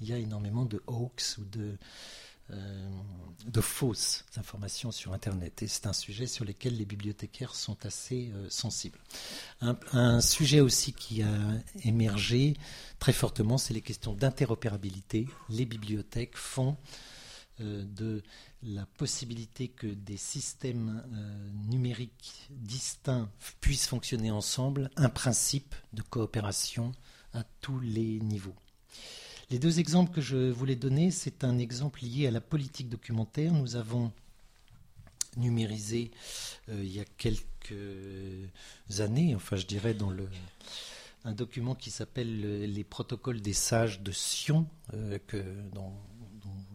il 0.00 0.08
y 0.08 0.12
a 0.12 0.18
énormément 0.18 0.64
de 0.64 0.82
hoax 0.86 1.38
ou 1.38 1.44
de, 1.44 1.76
euh, 2.50 2.90
de 3.46 3.60
fausses 3.62 4.26
informations 4.36 4.92
sur 4.92 5.14
Internet. 5.14 5.62
Et 5.62 5.66
c'est 5.66 5.86
un 5.86 5.94
sujet 5.94 6.26
sur 6.26 6.44
lequel 6.44 6.76
les 6.76 6.84
bibliothécaires 6.84 7.54
sont 7.54 7.86
assez 7.86 8.30
euh, 8.34 8.46
sensibles. 8.50 8.98
Un, 9.62 10.20
sujet 10.20 10.60
aussi 10.60 10.92
qui 10.92 11.22
a 11.22 11.38
émergé 11.84 12.54
très 12.98 13.14
fortement, 13.14 13.56
c'est 13.56 13.72
les 13.72 13.80
questions 13.80 14.12
d'interopérabilité. 14.12 15.26
Les 15.48 15.64
bibliothèques 15.64 16.36
font 16.36 16.76
euh, 17.60 17.82
de 17.84 18.22
la 18.62 18.84
possibilité 18.84 19.68
que 19.68 19.86
des 19.86 20.18
systèmes 20.18 21.02
numériques 21.70 22.48
distincts 22.50 23.30
puissent 23.62 23.86
fonctionner 23.86 24.30
ensemble 24.30 24.90
un 24.96 25.08
principe 25.08 25.74
de 25.94 26.02
coopération 26.02 26.92
à 27.32 27.42
tous 27.60 27.80
les 27.80 28.20
niveaux. 28.20 28.56
Les 29.54 29.60
deux 29.60 29.78
exemples 29.78 30.10
que 30.10 30.20
je 30.20 30.50
voulais 30.50 30.74
donner, 30.74 31.12
c'est 31.12 31.44
un 31.44 31.58
exemple 31.58 32.00
lié 32.02 32.26
à 32.26 32.32
la 32.32 32.40
politique 32.40 32.88
documentaire. 32.88 33.52
Nous 33.52 33.76
avons 33.76 34.10
numérisé 35.36 36.10
euh, 36.68 36.82
il 36.82 36.92
y 36.92 36.98
a 36.98 37.04
quelques 37.04 38.50
années, 38.98 39.32
enfin 39.36 39.54
je 39.54 39.64
dirais 39.64 39.94
dans 39.94 40.10
le 40.10 40.28
un 41.24 41.34
document 41.34 41.76
qui 41.76 41.92
s'appelle 41.92 42.64
les 42.64 42.82
protocoles 42.82 43.40
des 43.40 43.52
sages 43.52 44.00
de 44.00 44.10
Sion, 44.10 44.66
euh, 44.92 45.20
dont, 45.72 45.92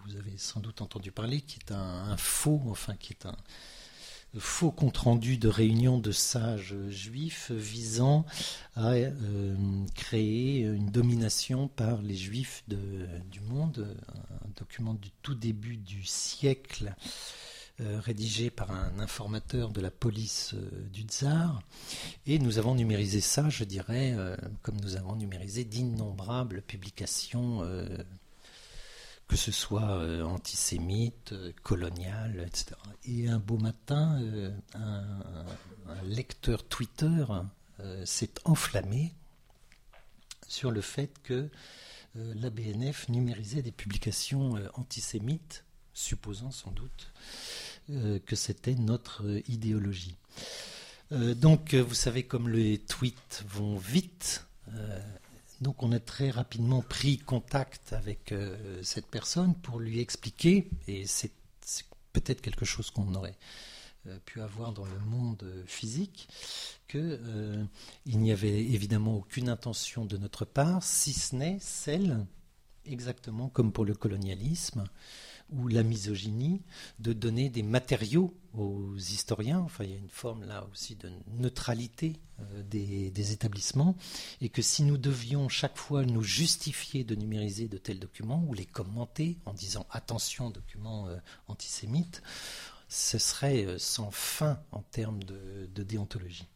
vous 0.05 0.15
avez 0.15 0.37
sans 0.37 0.61
doute 0.61 0.81
entendu 0.81 1.11
parler, 1.11 1.41
qui 1.41 1.59
est 1.59 1.73
un 1.73 2.15
faux, 2.15 2.61
enfin 2.67 2.95
qui 2.95 3.11
est 3.11 3.25
un, 3.25 3.35
faux 4.37 4.71
compte-rendu 4.71 5.37
de 5.37 5.47
réunion 5.47 5.97
de 5.97 6.11
sages 6.11 6.75
juifs 6.89 7.51
visant 7.51 8.25
à 8.75 8.91
euh, 8.91 9.55
créer 9.95 10.61
une 10.61 10.91
domination 10.91 11.67
par 11.67 12.01
les 12.01 12.15
juifs 12.15 12.63
du 12.67 13.39
monde, 13.41 13.95
un 14.45 14.49
document 14.55 14.93
du 14.93 15.09
tout 15.21 15.33
début 15.33 15.77
du 15.77 16.03
siècle 16.03 16.93
euh, 17.81 17.99
rédigé 18.01 18.49
par 18.49 18.71
un 18.71 18.99
informateur 18.99 19.71
de 19.71 19.81
la 19.81 19.89
police 19.89 20.53
euh, 20.53 20.89
du 20.91 21.03
tsar. 21.03 21.61
Et 22.27 22.37
nous 22.37 22.59
avons 22.59 22.75
numérisé 22.75 23.21
ça, 23.21 23.49
je 23.49 23.63
dirais, 23.63 24.15
comme 24.61 24.79
nous 24.81 24.95
avons 24.95 25.15
numérisé 25.15 25.63
d'innombrables 25.63 26.61
publications 26.61 27.63
que 29.29 29.37
ce 29.37 29.51
soit 29.51 29.91
euh, 29.91 30.23
antisémite, 30.23 31.33
euh, 31.33 31.53
colonial, 31.61 32.43
etc. 32.47 32.71
Et 33.05 33.29
un 33.29 33.37
beau 33.37 33.57
matin, 33.57 34.19
euh, 34.21 34.51
un, 34.73 36.03
lecteur 36.03 36.67
Twitter 36.67 37.25
s'est 38.05 38.33
enflammé 38.45 39.13
sur 40.47 40.69
le 40.69 40.81
fait 40.81 41.11
que 41.23 41.49
la 42.13 42.51
BNF 42.51 43.09
numérisait 43.09 43.63
des 43.63 43.71
publications 43.71 44.53
antisémites, 44.75 45.65
supposant 45.93 46.51
sans 46.51 46.71
doute 46.71 47.11
que 47.87 48.35
c'était 48.35 48.75
notre 48.75 49.41
idéologie. 49.47 50.15
donc, 51.11 51.73
vous 51.73 51.95
savez, 51.95 52.23
comme 52.23 52.49
les 52.49 52.77
tweets 52.77 53.43
vont 53.47 53.77
vite, 53.77 54.45
donc 55.61 55.83
on 55.83 55.91
a 55.91 55.99
très 55.99 56.29
rapidement 56.29 56.81
pris 56.81 57.17
contact 57.17 57.93
avec 57.93 58.31
euh, 58.31 58.81
cette 58.83 59.07
personne 59.07 59.55
pour 59.55 59.79
lui 59.79 59.99
expliquer, 59.99 60.69
et 60.87 61.05
c'est 61.05 61.31
peut-être 62.13 62.41
quelque 62.41 62.65
chose 62.65 62.89
qu'on 62.91 63.13
aurait 63.15 63.37
euh, 64.07 64.17
pu 64.25 64.41
avoir 64.41 64.71
dans 64.71 64.85
le 64.85 64.99
monde 64.99 65.45
physique, 65.65 66.29
qu'il 66.87 67.19
euh, 67.21 67.65
n'y 68.05 68.31
avait 68.31 68.59
évidemment 68.59 69.15
aucune 69.15 69.49
intention 69.49 70.05
de 70.05 70.17
notre 70.17 70.45
part, 70.45 70.83
si 70.83 71.13
ce 71.13 71.35
n'est 71.35 71.57
celle, 71.59 72.25
exactement 72.85 73.49
comme 73.49 73.71
pour 73.71 73.85
le 73.85 73.93
colonialisme, 73.93 74.85
ou 75.51 75.67
la 75.67 75.83
misogynie, 75.83 76.61
de 76.99 77.13
donner 77.13 77.49
des 77.49 77.63
matériaux 77.63 78.33
aux 78.53 78.95
historiens. 78.95 79.59
Enfin, 79.59 79.83
il 79.83 79.91
y 79.91 79.93
a 79.93 79.97
une 79.97 80.09
forme 80.09 80.43
là 80.43 80.67
aussi 80.71 80.95
de 80.95 81.09
neutralité 81.37 82.19
euh, 82.39 82.63
des, 82.63 83.31
établissements. 83.31 83.95
Et 84.41 84.49
que 84.49 84.61
si 84.61 84.83
nous 84.83 84.97
devions 84.97 85.49
chaque 85.49 85.77
fois 85.77 86.05
nous 86.05 86.23
justifier 86.23 87.03
de 87.03 87.15
numériser 87.15 87.67
de 87.67 87.77
tels 87.77 87.99
documents 87.99 88.43
ou 88.47 88.53
les 88.53 88.65
commenter 88.65 89.37
en 89.45 89.53
disant 89.53 89.85
attention, 89.91 90.49
documents 90.49 91.07
euh, 91.07 91.17
antisémites, 91.47 92.21
ce 92.87 93.17
serait 93.17 93.65
euh, 93.65 93.77
sans 93.77 94.11
fin 94.11 94.59
en 94.71 94.81
termes 94.81 95.23
de 95.23 95.83
déontologie. 95.83 96.47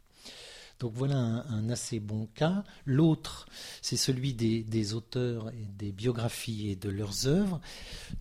Donc 0.79 0.93
voilà 0.95 1.15
un, 1.17 1.69
assez 1.69 1.99
bon 1.99 2.27
cas. 2.35 2.63
L'autre, 2.85 3.47
c'est 3.81 3.97
celui 3.97 4.33
des, 4.33 4.93
auteurs 4.93 5.49
et 5.49 5.67
des 5.77 5.91
biographies 5.91 6.69
et 6.69 6.75
de 6.75 6.89
leurs 6.89 7.27
œuvres. 7.27 7.61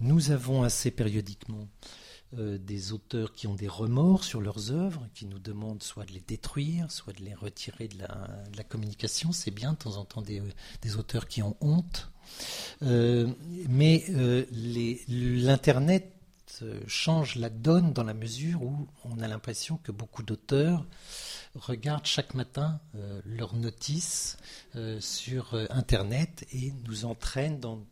Nous 0.00 0.30
avons 0.30 0.62
assez 0.62 0.90
périodiquement 0.90 1.68
euh, 2.38 2.58
des 2.58 2.92
auteurs 2.92 3.32
qui 3.32 3.46
ont 3.46 3.54
des 3.54 3.68
remords 3.68 4.24
sur 4.24 4.40
leurs 4.40 4.70
œuvres, 4.70 5.06
qui 5.14 5.26
nous 5.26 5.38
demandent 5.38 5.82
soit 5.82 6.04
de 6.04 6.12
les 6.12 6.20
détruire, 6.20 6.90
soit 6.90 7.12
de 7.12 7.24
les 7.24 7.34
retirer 7.34 7.88
de 7.88 7.98
la, 7.98 8.64
communication. 8.64 9.32
C'est 9.32 9.50
bien 9.50 9.72
de 9.72 9.78
temps 9.78 9.96
en 9.96 10.04
temps 10.04 10.22
des, 10.22 10.96
auteurs 10.96 11.26
qui 11.26 11.42
ont 11.42 11.56
honte. 11.60 12.10
Euh, 12.82 13.28
mais 13.68 14.04
euh, 14.10 14.46
l'Internet 15.08 16.21
change 16.86 17.36
la 17.36 17.50
donne 17.50 17.92
dans 17.92 18.04
la 18.04 18.14
mesure 18.14 18.62
où 18.62 18.88
on 19.04 19.20
a 19.20 19.28
l'impression 19.28 19.78
que 19.78 19.92
beaucoup 19.92 20.22
d'auteurs 20.22 20.84
regardent 21.54 22.06
chaque 22.06 22.34
matin 22.34 22.80
euh, 22.94 23.20
leurs 23.24 23.54
notices 23.54 24.36
euh, 24.76 25.00
sur 25.00 25.54
euh, 25.54 25.66
Internet 25.70 26.46
et 26.52 26.72
nous 26.86 27.04
entraînent 27.04 27.60
dans 27.60 27.84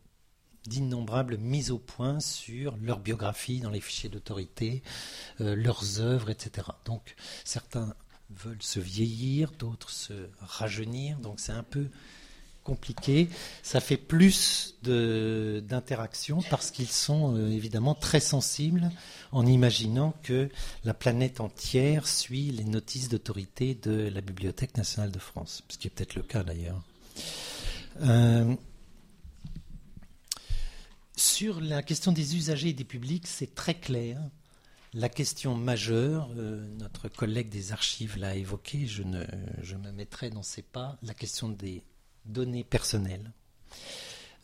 d'innombrables 0.67 1.37
mises 1.37 1.71
au 1.71 1.79
point 1.79 2.19
sur 2.19 2.77
leur 2.77 2.99
biographie 2.99 3.61
dans 3.61 3.71
les 3.71 3.81
fichiers 3.81 4.09
d'autorité, 4.09 4.83
leurs 5.39 6.01
œuvres, 6.01 6.29
etc. 6.29 6.67
Donc 6.85 7.15
certains 7.43 7.95
veulent 8.29 8.61
se 8.61 8.79
vieillir, 8.79 9.51
d'autres 9.53 9.89
se 9.89 10.29
rajeunir, 10.39 11.17
donc 11.17 11.39
c'est 11.39 11.51
un 11.51 11.63
peu 11.63 11.89
compliqué. 12.63 13.29
Ça 13.63 13.79
fait 13.79 13.97
plus 13.97 14.75
d'interaction 14.83 16.41
parce 16.49 16.71
qu'ils 16.71 16.87
sont 16.87 17.35
euh, 17.35 17.49
évidemment 17.49 17.95
très 17.95 18.19
sensibles 18.19 18.89
en 19.31 19.45
imaginant 19.45 20.13
que 20.23 20.49
la 20.83 20.93
planète 20.93 21.41
entière 21.41 22.07
suit 22.07 22.51
les 22.51 22.63
notices 22.63 23.09
d'autorité 23.09 23.75
de 23.75 24.09
la 24.13 24.21
Bibliothèque 24.21 24.77
nationale 24.77 25.11
de 25.11 25.19
France, 25.19 25.63
ce 25.69 25.77
qui 25.77 25.87
est 25.87 25.91
peut-être 25.91 26.15
le 26.15 26.23
cas 26.23 26.43
d'ailleurs. 26.43 26.81
Euh, 28.01 28.55
sur 31.15 31.61
la 31.61 31.83
question 31.83 32.11
des 32.11 32.35
usagers 32.35 32.69
et 32.69 32.73
des 32.73 32.83
publics, 32.83 33.27
c'est 33.27 33.53
très 33.53 33.75
clair 33.75 34.19
La 34.93 35.09
question 35.09 35.55
majeure, 35.55 36.29
notre 36.79 37.09
collègue 37.09 37.49
des 37.49 37.71
archives 37.71 38.17
l'a 38.17 38.35
évoqué, 38.35 38.87
je, 38.87 39.03
ne, 39.03 39.23
je 39.61 39.75
me 39.75 39.91
mettrai 39.91 40.29
dans 40.29 40.43
ses 40.43 40.63
pas, 40.63 40.97
la 41.03 41.13
question 41.13 41.49
des 41.49 41.83
données 42.25 42.63
personnelles. 42.63 43.31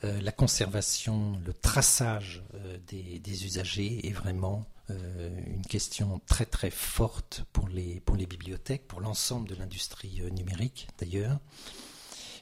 Euh, 0.03 0.21
la 0.21 0.31
conservation, 0.31 1.41
le 1.43 1.53
traçage 1.53 2.43
euh, 2.53 2.77
des, 2.87 3.45
usagers 3.45 4.07
est 4.07 4.11
vraiment 4.11 4.67
euh, 4.91 5.29
une 5.47 5.65
question 5.65 6.21
très 6.27 6.45
très 6.45 6.69
forte 6.69 7.43
pour 7.51 7.67
les, 7.67 8.01
bibliothèques, 8.27 8.87
pour 8.87 9.01
l'ensemble 9.01 9.49
de 9.49 9.55
l'industrie 9.55 10.21
numérique 10.31 10.87
d'ailleurs. 10.99 11.39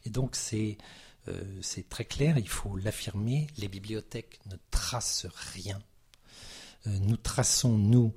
Et 0.05 0.09
donc 0.09 0.35
c'est 0.35 0.77
c'est 1.61 1.89
très 1.89 2.05
clair, 2.05 2.37
il 2.37 2.47
faut 2.47 2.77
l'affirmer, 2.77 3.47
les 3.57 3.67
bibliothèques 3.67 4.39
ne 4.45 4.57
tracent 4.69 5.25
rien. 5.55 5.81
nous 6.85 7.17
traçons, 7.17 7.79
nous, 7.79 8.13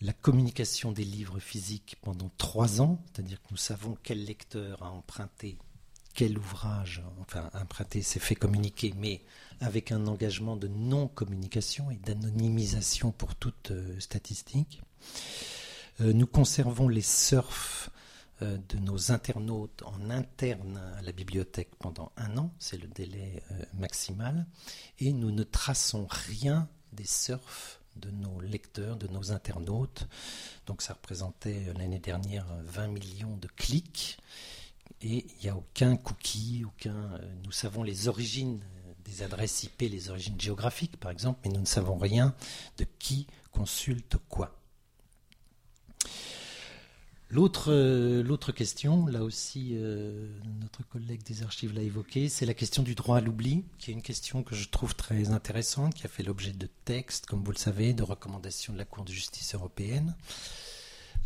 la 0.00 0.12
communication 0.12 0.92
des 0.92 1.02
livres 1.02 1.40
physiques 1.40 1.96
pendant 2.02 2.30
trois 2.38 2.80
ans, 2.80 3.02
c'est-à-dire 3.06 3.42
que 3.42 3.48
nous 3.50 3.56
savons 3.56 3.98
quel 4.04 4.24
lecteur 4.24 4.80
a 4.84 4.90
emprunté 4.92 5.58
quel 6.14 6.38
ouvrage, 6.38 7.02
enfin 7.20 7.50
emprunté, 7.54 8.02
s'est 8.02 8.20
fait 8.20 8.34
communiquer, 8.34 8.92
mais 8.96 9.22
avec 9.60 9.92
un 9.92 10.06
engagement 10.06 10.56
de 10.56 10.68
non-communication 10.68 11.90
et 11.90 11.96
d'anonymisation 11.96 13.12
pour 13.12 13.34
toute 13.34 13.70
euh, 13.70 13.98
statistique. 14.00 14.82
Euh, 16.00 16.12
nous 16.12 16.26
conservons 16.26 16.88
les 16.88 17.02
surfs 17.02 17.90
euh, 18.42 18.58
de 18.68 18.78
nos 18.78 19.12
internautes 19.12 19.82
en 19.84 20.10
interne 20.10 20.80
à 20.98 21.02
la 21.02 21.12
bibliothèque 21.12 21.70
pendant 21.78 22.12
un 22.16 22.36
an, 22.36 22.52
c'est 22.58 22.80
le 22.80 22.88
délai 22.88 23.42
maximal, 23.74 24.46
et 24.98 25.12
nous 25.12 25.30
ne 25.30 25.44
traçons 25.44 26.06
rien 26.10 26.68
des 26.92 27.06
surfs 27.06 27.80
de 27.96 28.10
nos 28.10 28.40
lecteurs, 28.40 28.96
de 28.96 29.06
nos 29.08 29.32
internautes. 29.32 30.08
Donc 30.66 30.82
ça 30.82 30.94
représentait 30.94 31.72
l'année 31.76 31.98
dernière 31.98 32.46
20 32.64 32.88
millions 32.88 33.36
de 33.36 33.48
clics 33.48 34.18
et 35.00 35.26
il 35.26 35.44
n'y 35.44 35.48
a 35.48 35.56
aucun 35.56 35.96
cookie, 35.96 36.64
aucun. 36.66 36.94
Euh, 36.94 37.34
nous 37.44 37.52
savons 37.52 37.82
les 37.82 38.08
origines 38.08 38.60
des 39.04 39.22
adresses 39.22 39.64
IP, 39.64 39.82
les 39.82 40.10
origines 40.10 40.40
géographiques 40.40 40.96
par 40.98 41.10
exemple, 41.10 41.40
mais 41.44 41.50
nous 41.50 41.60
ne 41.60 41.66
savons 41.66 41.96
rien 41.96 42.34
de 42.78 42.86
qui 42.98 43.26
consulte 43.50 44.16
quoi. 44.28 44.56
L'autre, 47.32 47.72
euh, 47.72 48.52
question, 48.54 49.06
là 49.06 49.24
aussi 49.24 49.70
euh, 49.72 50.28
notre 50.60 50.86
collègue 50.86 51.22
des 51.22 51.42
archives 51.42 51.74
l'a 51.74 51.80
évoqué, 51.80 52.28
c'est 52.28 52.44
la 52.44 52.52
question 52.52 52.82
du 52.82 52.94
droit 52.94 53.16
à 53.16 53.20
l'oubli, 53.22 53.64
qui 53.78 53.90
est 53.90 53.94
une 53.94 54.02
question 54.02 54.42
que 54.42 54.54
je 54.54 54.68
trouve 54.68 54.94
très 54.94 55.30
intéressante, 55.30 55.94
qui 55.94 56.04
a 56.04 56.10
fait 56.10 56.22
l'objet 56.22 56.52
de 56.52 56.68
textes, 56.84 57.24
comme 57.24 57.42
vous 57.42 57.52
le 57.52 57.56
savez, 57.56 57.94
de 57.94 58.02
recommandations 58.02 58.74
de 58.74 58.78
la 58.78 58.84
Cour 58.84 59.04
de 59.04 59.12
justice 59.12 59.54
européenne. 59.54 60.14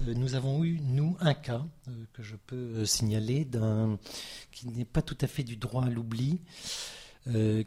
Euh, 0.02 0.14
nous 0.14 0.34
avons 0.34 0.64
eu, 0.64 0.80
nous, 0.80 1.16
un 1.20 1.34
cas 1.34 1.64
euh, 1.88 2.04
que 2.12 2.22
je 2.22 2.36
peux 2.36 2.56
euh, 2.56 2.84
signaler, 2.84 3.44
d'un, 3.44 3.98
qui 4.52 4.68
n'est 4.68 4.84
pas 4.84 5.02
tout 5.02 5.16
à 5.20 5.26
fait 5.26 5.42
du 5.42 5.56
droit 5.56 5.84
à 5.84 5.90
l'oubli, 5.90 6.40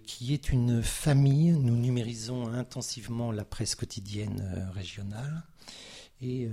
qui 0.06 0.34
est 0.34 0.52
une 0.52 0.82
famille. 0.82 1.52
Nous 1.52 1.76
numérisons 1.76 2.48
intensivement 2.48 3.34
la 3.34 3.44
presse 3.44 3.76
quotidienne 3.76 4.72
régionale. 4.74 5.44
Et 6.22 6.50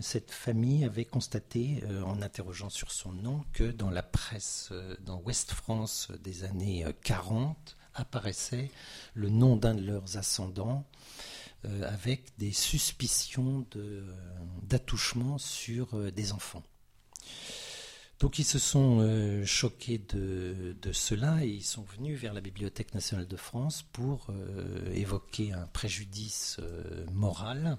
cette 0.00 0.30
famille 0.30 0.84
avait 0.84 1.04
constaté, 1.04 1.82
en 2.06 2.22
interrogeant 2.22 2.70
sur 2.70 2.92
son 2.92 3.10
nom, 3.10 3.44
que 3.52 3.64
dans 3.64 3.90
la 3.90 4.04
presse, 4.04 4.72
dans 5.04 5.20
Ouest 5.22 5.50
France 5.50 6.12
des 6.22 6.44
années 6.44 6.86
40, 7.02 7.76
apparaissait 7.94 8.70
le 9.14 9.30
nom 9.30 9.56
d'un 9.56 9.74
de 9.74 9.84
leurs 9.84 10.16
ascendants 10.16 10.86
euh, 11.64 11.92
avec 11.92 12.36
des 12.38 12.52
suspicions 12.52 13.66
d'attouchement 14.62 15.38
sur 15.38 15.94
euh, 15.94 16.10
des 16.10 16.32
enfants. 16.32 16.62
Donc 18.20 18.38
ils 18.38 18.44
se 18.44 18.58
sont 18.58 18.98
euh, 19.00 19.44
choqués 19.44 19.98
de, 19.98 20.74
cela 20.92 21.44
et 21.44 21.48
ils 21.48 21.64
sont 21.64 21.82
venus 21.82 22.18
vers 22.18 22.32
la 22.32 22.40
Bibliothèque 22.40 22.94
nationale 22.94 23.26
de 23.26 23.36
France 23.36 23.82
pour 23.92 24.28
évoquer 24.94 25.52
un 25.52 25.66
préjudice 25.66 26.60
moral 27.12 27.78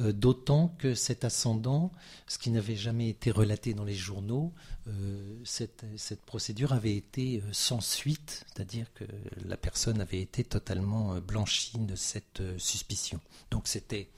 euh, 0.00 0.12
d'autant 0.12 0.68
que 0.78 0.94
cet 0.94 1.24
ascendant, 1.24 1.90
ce 2.26 2.38
qui 2.38 2.50
n'avait 2.50 2.76
jamais 2.76 3.08
été 3.08 3.30
relaté 3.30 3.74
dans 3.74 3.84
les 3.84 3.94
journaux, 3.94 4.52
euh, 4.86 5.40
cette, 5.44 5.84
procédure 6.24 6.72
avait 6.72 6.94
été 6.94 7.40
euh, 7.40 7.52
sans 7.52 7.80
suite, 7.80 8.44
c'est-à-dire 8.46 8.92
que 8.94 9.04
la 9.44 9.56
personne 9.56 10.00
avait 10.00 10.20
été 10.20 10.44
totalement 10.44 11.18
blanchie 11.20 11.78
de 11.78 11.96
cette 11.96 12.42
suspicion. 12.58 13.20
Donc 13.50 13.66
c'était 13.66 14.08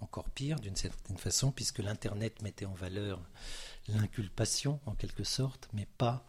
encore 0.00 0.30
pire 0.30 0.58
d'une 0.58 0.76
certaine 0.76 1.18
façon, 1.18 1.50
puisque 1.52 1.80
l'Internet 1.80 2.40
mettait 2.42 2.66
en 2.66 2.74
valeur 2.74 3.20
l'inculpation 3.88 4.80
en 4.86 4.92
quelque 4.92 5.24
sorte, 5.24 5.68
mais 5.72 5.86
pas, 5.98 6.26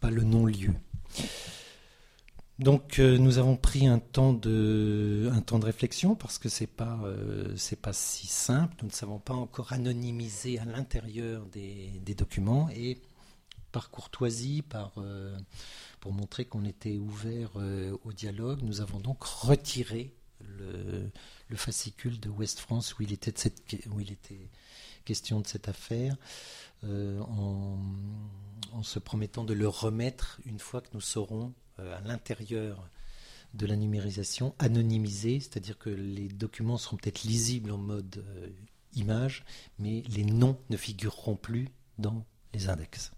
pas 0.00 0.10
le 0.10 0.22
non-lieu. 0.22 0.74
Donc 2.58 2.98
euh, 2.98 3.18
nous 3.18 3.38
avons 3.38 3.56
pris 3.56 3.86
un 3.86 4.00
temps 4.00 4.32
de, 4.32 5.30
réflexion 5.62 6.16
parce 6.16 6.38
que 6.38 6.48
c'est 6.48 6.66
pas 6.66 6.98
euh, 7.04 7.56
pas 7.80 7.92
si 7.92 8.26
simple. 8.26 8.74
Nous 8.82 8.88
ne 8.88 8.92
savons 8.92 9.20
pas 9.20 9.34
encore 9.34 9.72
anonymiser 9.72 10.58
à 10.58 10.64
l'intérieur 10.64 11.46
des, 11.46 12.00
documents 12.16 12.68
et 12.70 12.98
par 13.70 13.90
courtoisie, 13.90 14.62
par 14.62 14.92
euh, 14.98 15.38
pour 16.00 16.12
montrer 16.12 16.46
qu'on 16.46 16.64
était 16.64 16.96
ouvert 16.96 17.50
au 18.04 18.12
dialogue, 18.12 18.60
nous 18.62 18.80
avons 18.80 18.98
donc 18.98 19.22
retiré 19.22 20.12
le, 20.40 21.10
le, 21.48 21.56
fascicule 21.56 22.18
de 22.18 22.28
West 22.28 22.60
France 22.60 22.98
où 22.98 23.02
il 23.02 23.12
était 23.12 23.32
question 25.04 25.40
de 25.40 25.46
cette 25.46 25.68
affaire. 25.68 26.16
en, 26.84 27.78
se 28.82 28.98
promettant 28.98 29.44
de 29.44 29.54
le 29.54 29.68
remettre 29.68 30.40
une 30.46 30.60
fois 30.60 30.80
que 30.80 30.88
nous 30.94 31.00
saurons 31.00 31.52
à 31.78 32.00
l'intérieur 32.06 32.88
de 33.54 33.66
la 33.66 33.76
numérisation 33.76 34.54
anonymisée, 34.58 35.40
c'est-à-dire 35.40 35.78
que 35.78 35.90
les 35.90 36.28
documents 36.28 36.76
seront 36.76 36.96
peut-être 36.96 37.24
lisibles 37.24 37.70
en 37.70 37.78
mode 37.78 38.22
euh, 38.26 38.48
image, 38.94 39.44
mais 39.78 40.02
les 40.08 40.24
noms 40.24 40.58
ne 40.70 40.76
figureront 40.76 41.36
plus 41.36 41.68
dans 41.98 42.24
les 42.52 42.68
index. 42.68 43.12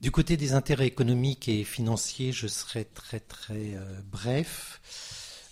Du 0.00 0.10
côté 0.10 0.36
des 0.36 0.54
intérêts 0.54 0.86
économiques 0.86 1.48
et 1.48 1.62
financiers, 1.62 2.32
je 2.32 2.46
serai 2.46 2.86
très 2.86 3.20
très 3.20 3.74
euh, 3.74 4.00
bref. 4.10 4.80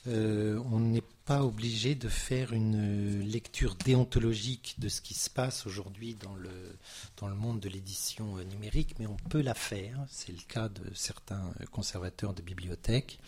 on 0.06 0.80
n'est 0.80 1.02
pas 1.28 1.44
obligé 1.44 1.94
de 1.94 2.08
faire 2.08 2.54
une 2.54 3.20
lecture 3.20 3.74
déontologique 3.74 4.76
de 4.78 4.88
ce 4.88 5.02
qui 5.02 5.12
se 5.12 5.28
passe 5.28 5.66
aujourd'hui 5.66 6.14
dans 6.14 6.34
le, 6.34 6.78
dans 7.18 7.28
le 7.28 7.34
monde 7.34 7.60
de 7.60 7.68
l'édition 7.68 8.38
numérique, 8.44 8.94
mais 8.98 9.06
on 9.06 9.18
peut 9.28 9.42
la 9.42 9.52
faire. 9.52 10.02
C'est 10.08 10.32
le 10.32 10.40
cas 10.48 10.70
de 10.70 10.82
certains 10.94 11.52
conservateurs 11.70 12.32
de 12.32 12.40
bibliothèques. 12.40 13.20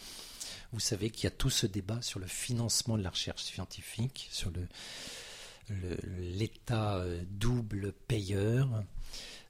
Vous 0.73 0.81
savez 0.81 1.11
qu'il 1.11 1.25
y 1.25 1.27
a 1.27 1.31
tout 1.31 1.51
ce 1.51 1.67
débat 1.67 2.01
sur 2.01 2.21
le 2.21 2.27
financement 2.27 2.97
de 2.97 3.03
la 3.03 3.11
recherche 3.11 3.43
scientifique, 3.43 4.31
sur 4.33 4.51
l'État 5.69 6.97
euh, 6.97 7.23
double 7.29 7.93
payeur, 8.09 8.83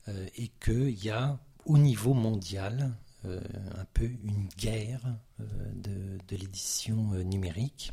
euh, 0.08 0.26
et 0.34 0.48
qu'il 0.60 1.04
y 1.04 1.10
a 1.10 1.38
au 1.66 1.78
niveau 1.78 2.14
mondial 2.14 2.96
euh, 3.26 3.40
un 3.78 3.84
peu 3.94 4.10
une 4.24 4.48
guerre 4.58 5.02
de 5.38 6.36
l'édition 6.36 7.14
numérique. 7.22 7.92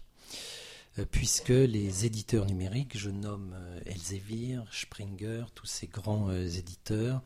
Euh, 0.99 1.05
puisque 1.09 1.49
les 1.49 2.05
éditeurs 2.05 2.45
numériques, 2.45 2.97
je 2.97 3.09
nomme 3.09 3.53
euh, 3.55 3.79
Elsevier, 3.85 4.59
Springer, 4.71 5.45
tous 5.53 5.65
ces 5.65 5.87
grands 5.87 6.29
euh, 6.29 6.47
éditeurs, 6.47 7.21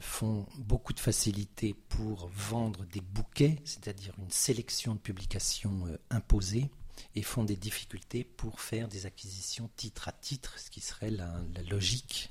font 0.00 0.46
beaucoup 0.56 0.94
de 0.94 1.00
facilité 1.00 1.74
pour 1.90 2.30
vendre 2.34 2.86
des 2.86 3.02
bouquets, 3.02 3.58
c'est-à-dire 3.64 4.14
une 4.18 4.30
sélection 4.30 4.94
de 4.94 5.00
publications 5.00 5.84
imposées, 6.08 6.70
et 7.14 7.20
font 7.20 7.44
des 7.44 7.56
difficultés 7.56 8.24
pour 8.24 8.62
faire 8.62 8.88
des 8.88 9.04
acquisitions 9.04 9.68
titre 9.76 10.08
à 10.08 10.12
titre, 10.12 10.58
ce 10.58 10.70
qui 10.70 10.80
serait 10.80 11.10
la, 11.10 11.42
logique 11.68 12.30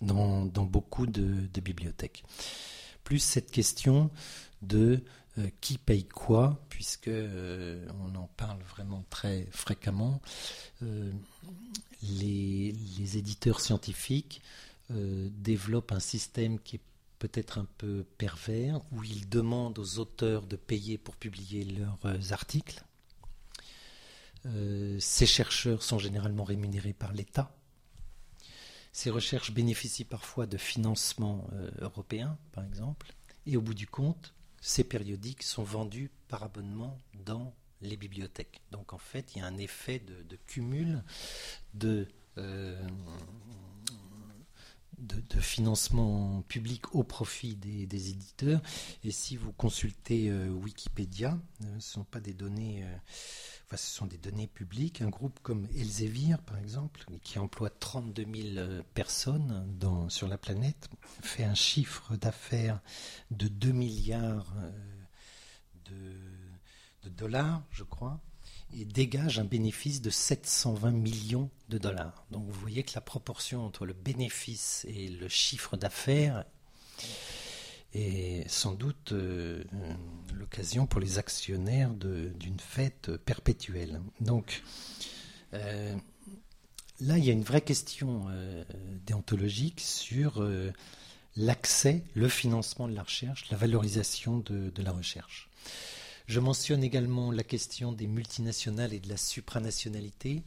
dans, 0.00 0.46
beaucoup 0.46 1.06
de, 1.06 1.46
de, 1.46 1.60
bibliothèques. 1.60 2.24
Plus 3.04 3.20
cette 3.20 3.52
question 3.52 4.10
de 4.62 5.04
euh, 5.36 5.48
qui 5.60 5.78
paye 5.78 6.04
quoi, 6.04 6.64
puisque 6.68 7.08
euh, 7.08 7.84
on 8.04 8.14
en 8.14 8.28
parle 8.36 8.62
vraiment 8.62 9.04
très 9.10 9.48
fréquemment. 9.50 10.22
Euh, 10.84 11.10
les, 12.02 12.72
éditeurs 13.18 13.60
scientifiques 13.60 14.42
développent 14.90 15.92
un 15.92 16.00
système 16.00 16.58
qui 16.60 16.76
est 16.76 16.80
peut-être 17.18 17.58
un 17.58 17.66
peu 17.78 18.04
pervers, 18.18 18.80
où 18.92 19.02
ils 19.02 19.28
demandent 19.28 19.78
aux 19.78 19.98
auteurs 19.98 20.46
de 20.46 20.56
payer 20.56 20.98
pour 20.98 21.16
publier 21.16 21.64
leurs 21.64 22.32
articles. 22.32 22.82
ces 24.98 25.26
chercheurs 25.26 25.82
sont 25.82 25.98
généralement 25.98 26.44
rémunérés 26.44 26.92
par 26.92 27.12
l'État. 27.12 27.56
Ces 28.92 29.10
recherches 29.10 29.52
bénéficient 29.52 30.04
parfois 30.04 30.46
de 30.46 30.58
financements 30.58 31.46
européens, 31.80 32.36
par 32.52 32.64
exemple. 32.64 33.14
Et 33.46 33.56
au 33.56 33.62
bout 33.62 33.74
du 33.74 33.86
compte, 33.86 34.34
ces 34.64 34.82
périodiques 34.82 35.42
sont 35.42 35.62
vendus 35.62 36.10
par 36.26 36.42
abonnement 36.42 36.96
dans 37.26 37.54
les 37.82 37.98
bibliothèques. 37.98 38.62
Donc 38.70 38.94
en 38.94 38.98
fait, 38.98 39.36
il 39.36 39.40
y 39.40 39.42
a 39.42 39.46
un 39.46 39.58
effet 39.58 39.98
de, 39.98 40.36
cumul 40.46 41.04
de, 41.74 42.08
euh, 42.38 42.82
de, 44.96 45.40
financement 45.40 46.40
public 46.48 46.94
au 46.94 47.02
profit 47.02 47.56
des, 47.56 48.08
éditeurs. 48.08 48.62
Et 49.04 49.10
si 49.10 49.36
vous 49.36 49.52
consultez 49.52 50.30
euh, 50.30 50.48
Wikipédia, 50.48 51.38
ce 51.60 51.66
ne 51.66 51.80
sont 51.80 52.04
pas 52.04 52.20
des 52.20 52.32
données 52.32 52.86
ce 53.76 53.90
sont 53.90 54.06
des 54.06 54.18
données 54.18 54.46
publiques. 54.46 55.02
Un 55.02 55.08
groupe 55.08 55.38
comme 55.42 55.66
Elsevier, 55.76 56.36
par 56.46 56.58
exemple, 56.58 57.04
qui 57.22 57.38
emploie 57.38 57.70
32 57.70 58.24
000 58.24 58.56
euh, 58.56 58.82
personnes 58.94 59.66
sur 60.08 60.28
la 60.28 60.38
planète, 60.38 60.88
fait 61.22 61.44
un 61.44 61.54
chiffre 61.54 62.16
d'affaires 62.16 62.80
de 63.30 63.48
2 63.48 63.72
milliards 63.72 64.52
euh, 64.58 64.70
de, 67.04 67.10
dollars, 67.10 67.62
je 67.70 67.84
crois, 67.84 68.20
et 68.72 68.84
dégage 68.84 69.38
un 69.38 69.44
bénéfice 69.44 70.00
de 70.00 70.10
720 70.10 70.90
millions 70.90 71.50
de 71.68 71.78
dollars. 71.78 72.26
Donc 72.30 72.46
vous 72.46 72.60
voyez 72.60 72.82
que 72.82 72.92
la 72.94 73.00
proportion 73.00 73.64
entre 73.64 73.86
le 73.86 73.92
bénéfice 73.92 74.86
et 74.88 75.08
le 75.08 75.28
chiffre 75.28 75.76
d'affaires 75.76 76.44
et 77.94 78.42
sans 78.48 78.72
doute 78.72 79.12
euh, 79.12 79.62
l'occasion 80.34 80.86
pour 80.86 81.00
les 81.00 81.18
actionnaires 81.18 81.94
d'une 81.94 82.58
fête 82.58 83.16
perpétuelle. 83.18 84.00
Donc 84.20 84.62
euh, 85.52 85.94
là, 87.00 87.18
il 87.18 87.24
y 87.24 87.30
a 87.30 87.32
une 87.32 87.44
vraie 87.44 87.60
question 87.60 88.26
euh, 88.28 88.64
déontologique 89.06 89.80
sur 89.80 90.44
l'accès, 91.36 92.02
le 92.14 92.28
financement 92.28 92.88
de 92.88 92.94
la 92.94 93.02
recherche, 93.02 93.48
la 93.50 93.56
valorisation 93.56 94.38
de 94.38 94.82
la 94.82 94.92
recherche. 94.92 95.48
Je 96.26 96.40
mentionne 96.40 96.82
également 96.82 97.30
la 97.30 97.44
question 97.44 97.92
des 97.92 98.06
multinationales 98.06 98.94
et 98.94 99.00
de 99.00 99.10
la 99.10 99.18
supranationalité. 99.18 100.42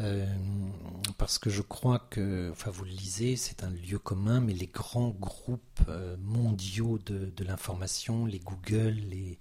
Euh, 0.00 0.26
parce 1.16 1.38
que 1.38 1.50
je 1.50 1.62
crois 1.62 1.98
que, 2.10 2.50
enfin 2.52 2.70
vous 2.70 2.84
le 2.84 2.90
lisez, 2.90 3.36
c'est 3.36 3.64
un 3.64 3.70
lieu 3.70 3.98
commun, 3.98 4.40
mais 4.40 4.52
les 4.52 4.68
grands 4.68 5.10
groupes 5.10 5.80
euh, 5.88 6.16
mondiaux 6.18 6.98
de, 6.98 7.32
l'information, 7.44 8.24
les 8.24 8.38
Google, 8.38 8.96
les, 9.08 9.38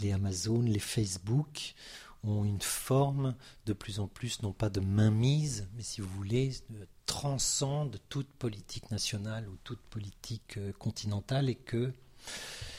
les 0.00 0.12
Amazon, 0.12 0.60
les 0.60 0.78
Facebook, 0.78 1.74
ont 2.22 2.44
une 2.44 2.60
forme 2.60 3.34
de 3.66 3.72
plus 3.72 3.98
en 4.00 4.06
plus, 4.06 4.42
non 4.42 4.52
pas 4.52 4.70
de 4.70 4.80
mainmise, 4.80 5.68
mais 5.76 5.82
si 5.82 6.00
vous 6.00 6.08
voulez, 6.08 6.52
de, 6.70 6.86
transcende 7.06 7.98
toute 8.08 8.28
politique 8.28 8.90
nationale 8.90 9.48
ou 9.48 9.56
toute 9.62 9.80
politique 9.90 10.56
euh, 10.56 10.72
continentale 10.78 11.48
et 11.48 11.54
que 11.54 11.92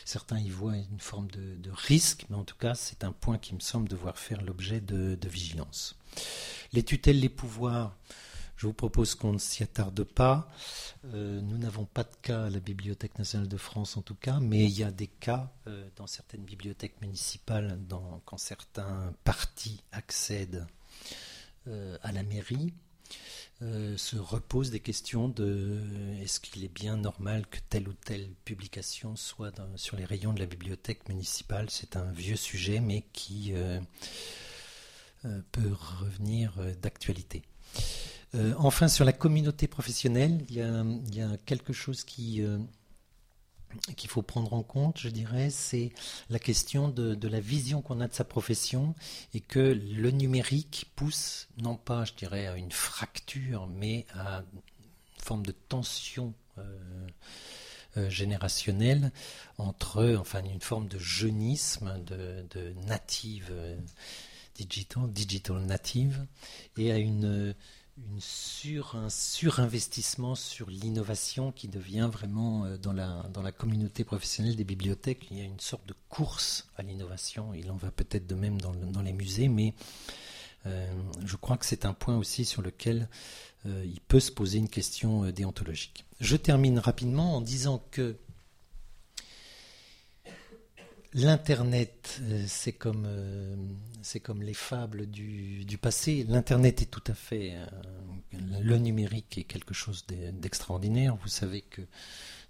certains 0.05 0.39
y 0.39 0.49
voient 0.49 0.77
une 0.77 0.99
forme 0.99 1.27
de, 1.31 1.69
risque, 1.71 2.25
mais 2.29 2.37
en 2.37 2.45
tout 2.45 2.55
cas, 2.55 2.75
c'est 2.75 3.03
un 3.03 3.11
point 3.11 3.37
qui 3.37 3.53
me 3.53 3.59
semble 3.59 3.89
devoir 3.89 4.17
faire 4.17 4.41
l'objet 4.41 4.79
de, 4.79 5.17
vigilance. 5.27 5.97
Les 6.71 6.83
tutelles, 6.83 7.19
les 7.19 7.29
pouvoirs, 7.29 7.97
je 8.55 8.67
vous 8.67 8.73
propose 8.73 9.15
qu'on 9.15 9.33
ne 9.33 9.37
s'y 9.37 9.63
attarde 9.63 10.03
pas. 10.03 10.49
Euh, 11.13 11.41
nous 11.41 11.57
n'avons 11.57 11.85
pas 11.85 12.03
de 12.03 12.15
cas 12.21 12.45
à 12.45 12.49
la 12.49 12.59
Bibliothèque 12.59 13.17
nationale 13.17 13.49
de 13.49 13.57
France 13.57 13.97
en 13.97 14.01
tout 14.01 14.15
cas, 14.15 14.39
mais 14.39 14.63
il 14.63 14.71
y 14.71 14.83
a 14.83 14.91
des 14.91 15.07
cas 15.07 15.51
euh, 15.67 15.89
dans 15.97 16.07
certaines 16.07 16.43
bibliothèques 16.43 17.01
municipales 17.01 17.77
quand 18.23 18.37
certains 18.37 19.13
partis 19.23 19.83
accèdent 19.91 20.65
euh, 21.67 21.97
à 22.01 22.11
la 22.11 22.23
mairie. 22.23 22.73
Euh, 23.61 23.95
se 23.95 24.17
repose 24.17 24.69
des 24.69 24.81
questions 24.81 25.29
de 25.29 25.79
est-ce 26.21 26.41
qu'il 26.41 26.65
est 26.65 26.73
bien 26.73 26.97
normal 26.97 27.47
que 27.47 27.59
telle 27.69 27.87
ou 27.87 27.93
telle 27.93 28.27
publication 28.43 29.15
soit 29.15 29.53
sur 29.77 29.95
les 29.95 30.03
rayons 30.03 30.33
de 30.33 30.39
la 30.39 30.45
bibliothèque 30.45 31.07
municipale? 31.07 31.69
C'est 31.69 31.95
un 31.95 32.11
vieux 32.11 32.35
sujet, 32.35 32.81
mais 32.81 33.05
qui 33.13 33.53
euh, 33.53 33.79
euh, 35.23 35.39
peut 35.53 35.71
revenir 35.71 36.53
d'actualité. 36.81 37.43
enfin, 38.57 38.89
sur 38.89 39.05
la 39.05 39.13
communauté 39.13 39.67
professionnelle, 39.67 40.43
il 40.49 41.15
y 41.15 41.21
a 41.21 41.37
quelque 41.45 41.71
chose 41.71 42.03
qui 42.03 42.43
qu'il 43.95 44.09
faut 44.09 44.21
prendre 44.21 44.53
en 44.53 44.63
compte, 44.63 44.99
je 44.99 45.09
dirais, 45.09 45.49
c'est 45.49 45.91
la 46.29 46.39
question 46.39 46.89
de, 46.89 47.27
la 47.27 47.39
vision 47.39 47.81
qu'on 47.81 48.01
a 48.01 48.07
de 48.07 48.13
sa 48.13 48.23
profession 48.23 48.95
et 49.33 49.39
que 49.39 49.59
le 49.59 50.11
numérique 50.11 50.91
pousse, 50.95 51.47
non 51.57 51.75
pas, 51.75 52.05
je 52.05 52.13
dirais, 52.13 52.47
à 52.47 52.55
une 52.55 52.71
fracture, 52.71 53.67
mais 53.67 54.05
à 54.13 54.43
une 54.53 55.23
forme 55.23 55.45
de 55.45 55.51
tension 55.51 56.33
euh, 56.57 57.07
euh, 57.97 58.09
générationnelle 58.09 59.11
entre, 59.57 60.15
enfin, 60.19 60.43
une 60.43 60.61
forme 60.61 60.87
de 60.87 60.99
jeunisme, 60.99 62.03
de, 62.05 62.73
native 62.85 63.47
euh, 63.51 63.77
digital, 64.55 65.11
digital 65.11 65.59
native, 65.59 66.25
et 66.77 66.91
à 66.91 66.97
une 66.97 67.55
une 67.97 68.19
sur, 68.19 68.95
un 68.95 69.09
surinvestissement 69.09 70.35
sur 70.35 70.69
l'innovation 70.69 71.51
qui 71.51 71.67
devient 71.67 72.09
vraiment 72.11 72.65
euh, 72.65 72.77
dans 72.77 72.91
la, 72.91 73.23
dans 73.33 73.41
la 73.41 73.51
communauté 73.51 74.03
professionnelle 74.03 74.55
des 74.55 74.65
bibliothèques. 74.65 75.27
Il 75.31 75.37
y 75.37 75.41
a 75.41 75.45
une 75.45 75.59
sorte 75.59 75.87
de 75.87 75.95
course 76.09 76.67
à 76.77 76.83
l'innovation. 76.83 77.53
Il 77.53 77.71
en 77.71 77.77
va 77.77 77.91
peut-être 77.91 78.27
de 78.27 78.35
même 78.35 78.59
dans, 78.59 79.01
les 79.01 79.13
musées, 79.13 79.47
mais 79.47 79.73
euh, 80.65 80.85
je 81.25 81.35
crois 81.37 81.57
que 81.57 81.65
c'est 81.65 81.85
un 81.85 81.93
point 81.93 82.17
aussi 82.17 82.43
sur 82.43 82.61
lequel 82.61 83.07
euh, 83.65 83.85
il 83.85 84.01
peut 84.01 84.19
se 84.19 84.31
poser 84.31 84.57
une 84.57 84.69
question 84.69 85.31
déontologique. 85.31 86.05
Je 86.19 86.35
termine 86.35 86.79
rapidement 86.79 87.37
en 87.37 87.41
disant 87.41 87.81
que 87.91 88.17
L'Internet, 91.17 92.19
euh, 92.23 92.43
c'est 92.45 92.73
comme, 92.73 93.05
euh, 93.07 93.55
c'est 94.01 94.19
comme 94.19 94.43
les 94.43 94.53
fables 94.53 95.05
du, 95.05 95.77
passé. 95.81 96.25
L'Internet 96.27 96.81
est 96.81 96.91
tout 96.91 97.03
à 97.07 97.13
fait... 97.13 97.53
Euh, 97.55 97.65
le 98.59 98.77
numérique 98.77 99.37
est 99.37 99.45
quelque 99.45 99.73
chose 99.73 100.05
d'extraordinaire. 100.07 101.15
Vous 101.15 101.29
savez 101.29 101.61
que 101.61 101.81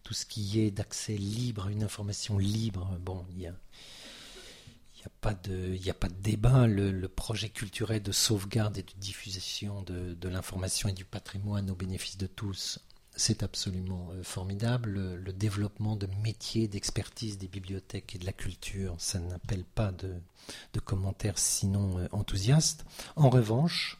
tout 0.01 0.15
ce 0.15 0.25
qui 0.25 0.59
est 0.61 0.71
d'accès 0.71 1.15
libre 1.15 1.67
à 1.67 1.71
une 1.71 1.83
information 1.83 2.39
libre, 2.39 2.97
bon, 3.01 3.23
il 3.29 3.37
n'y 3.37 3.45
a, 3.45 3.51
a, 3.51 5.09
pas 5.21 5.35
de, 5.35 5.77
a 5.87 5.93
pas 5.93 6.07
de 6.07 6.15
débat. 6.15 6.65
Le, 6.65 7.07
projet 7.07 7.49
culturel 7.49 8.01
de 8.01 8.11
sauvegarde 8.11 8.79
et 8.79 8.83
de 8.83 8.93
diffusion 8.97 9.83
de 9.83 10.27
l'information 10.27 10.89
et 10.89 10.93
du 10.93 11.05
patrimoine 11.05 11.69
au 11.69 11.75
bénéfice 11.75 12.17
de 12.17 12.25
tous 12.25 12.79
c'est 13.15 13.43
absolument 13.43 14.09
euh, 14.11 14.23
formidable. 14.23 15.15
Le, 15.15 15.33
développement 15.33 15.95
de 15.95 16.07
métiers, 16.23 16.67
d'expertise 16.67 17.37
des 17.37 17.47
bibliothèques 17.47 18.15
et 18.15 18.17
de 18.17 18.25
la 18.25 18.33
culture, 18.33 18.95
ça 18.97 19.19
n'appelle 19.19 19.63
pas 19.63 19.91
de, 19.91 20.79
commentaires 20.79 21.37
sinon 21.37 21.97
euh, 21.99 22.07
enthousiastes. 22.11 22.85
En 23.15 23.29
revanche, 23.29 23.97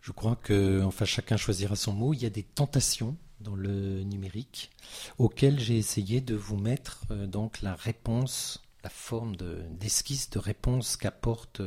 je 0.00 0.12
crois 0.12 0.36
que, 0.36 0.82
enfin, 0.82 1.04
chacun 1.04 1.36
choisira 1.36 1.76
son 1.76 1.92
mot. 1.92 2.14
Il 2.14 2.22
y 2.22 2.26
a 2.26 2.30
des 2.30 2.42
tentations 2.42 3.16
dans 3.40 3.56
le 3.56 4.02
numérique 4.04 4.70
auxquelles 5.18 5.60
j'ai 5.60 5.76
essayé 5.76 6.20
de 6.20 6.34
vous 6.34 6.56
mettre 6.56 7.04
euh, 7.10 7.26
donc 7.26 7.60
la 7.62 7.74
réponse 7.74 8.60
la 8.82 8.90
forme 8.90 9.34
d'esquisse 9.36 10.28
de, 10.28 10.38
réponse 10.38 10.98
qu'apportent 10.98 11.62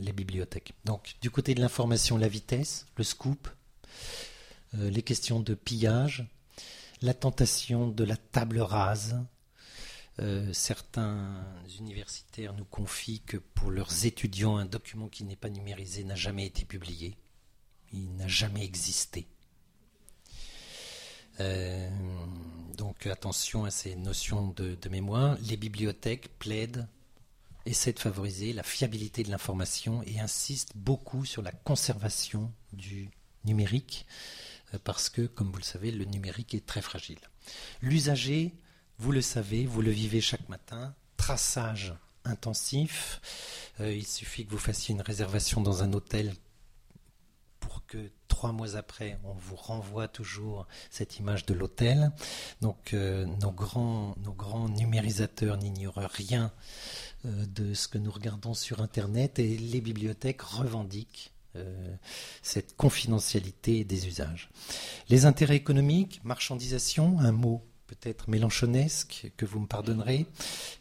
les 0.00 0.12
bibliothèques. 0.12 0.72
Donc, 0.86 1.16
du 1.20 1.30
côté 1.30 1.54
de 1.54 1.60
l'information, 1.60 2.16
la 2.16 2.28
vitesse, 2.28 2.86
le 2.96 3.04
scoop, 3.04 3.50
les 4.72 5.02
questions 5.02 5.40
de 5.40 5.54
pillage, 5.54 6.26
la 7.02 7.14
tentation 7.14 7.88
de 7.88 8.04
la 8.04 8.16
table 8.16 8.60
rase. 8.60 9.16
Euh, 10.18 10.50
certains 10.54 11.44
universitaires 11.78 12.54
nous 12.54 12.64
confient 12.64 13.20
que 13.20 13.36
pour 13.36 13.70
leurs 13.70 14.06
étudiants, 14.06 14.56
un 14.56 14.64
document 14.64 15.08
qui 15.08 15.24
n'est 15.24 15.36
pas 15.36 15.50
numérisé 15.50 16.04
n'a 16.04 16.14
jamais 16.14 16.46
été 16.46 16.64
publié. 16.64 17.16
Il 17.92 18.16
n'a 18.16 18.28
jamais 18.28 18.64
existé. 18.64 19.26
Euh, 21.40 21.90
donc 22.78 23.06
attention 23.06 23.66
à 23.66 23.70
ces 23.70 23.94
notions 23.94 24.48
de, 24.48 24.88
mémoire. 24.88 25.36
Les 25.42 25.58
bibliothèques 25.58 26.30
plaident, 26.38 26.88
essaient 27.66 27.92
de 27.92 27.98
favoriser 27.98 28.54
la 28.54 28.62
fiabilité 28.62 29.22
de 29.22 29.30
l'information 29.30 30.02
et 30.04 30.18
insistent 30.18 30.76
beaucoup 30.76 31.26
sur 31.26 31.42
la 31.42 31.52
conservation 31.52 32.52
du 32.72 33.10
numérique, 33.46 34.06
euh, 34.74 34.78
parce 34.82 35.08
que, 35.08 35.22
comme 35.22 35.50
vous 35.50 35.58
le 35.58 35.64
savez, 35.64 35.90
le 35.90 36.04
numérique 36.04 36.54
est 36.54 36.66
très 36.66 36.82
fragile. 36.82 37.18
L'usager, 37.80 38.54
vous 38.98 39.12
le 39.12 39.22
savez, 39.22 39.66
vous 39.66 39.82
le 39.82 39.90
vivez 39.90 40.20
chaque 40.20 40.48
matin, 40.48 40.94
traçage 41.16 41.94
intensif. 42.24 43.20
Euh, 43.80 43.94
il 43.94 44.06
suffit 44.06 44.44
que 44.44 44.50
vous 44.50 44.58
fassiez 44.58 44.94
une 44.94 45.02
réservation 45.02 45.60
dans 45.60 45.82
un 45.82 45.92
hôtel 45.92 46.34
pour 47.60 47.86
que 47.86 48.10
trois 48.28 48.52
mois 48.52 48.76
après, 48.76 49.18
on 49.24 49.34
vous 49.34 49.56
renvoie 49.56 50.08
toujours 50.08 50.66
cette 50.90 51.18
image 51.18 51.46
de 51.46 51.54
l'hôtel. 51.54 52.10
Donc 52.60 52.94
euh, 52.94 53.24
nos, 53.24 53.52
grands, 53.52 54.14
nos 54.22 54.32
grands 54.32 54.68
numérisateurs 54.68 55.56
n'ignorent 55.56 56.08
rien 56.12 56.52
de 57.24 57.74
ce 57.74 57.88
que 57.88 57.98
nous 57.98 58.10
regardons 58.12 58.54
sur 58.54 58.80
Internet 58.80 59.40
et 59.40 59.56
les 59.56 59.80
bibliothèques 59.80 60.42
revendiquent 60.42 61.32
cette 62.42 62.76
confidentialité 62.76 63.84
des 63.84 64.06
usages. 64.06 64.50
Les 65.08 65.24
intérêts 65.24 65.56
économiques, 65.56 66.20
marchandisation, 66.24 67.18
un 67.18 67.32
mot 67.32 67.62
peut-être 67.86 68.28
mélanchonesque, 68.28 69.32
que 69.36 69.46
vous 69.46 69.60
me 69.60 69.66
pardonnerez, 69.66 70.26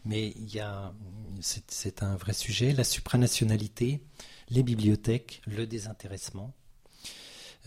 mais 0.05 0.33
a, 0.59 0.93
c'est 1.39 2.03
un 2.03 2.15
vrai 2.15 2.33
sujet, 2.33 2.73
la 2.73 2.83
supranationalité, 2.83 4.01
les 4.49 4.63
bibliothèques, 4.63 5.41
le 5.45 5.67
désintéressement, 5.67 6.53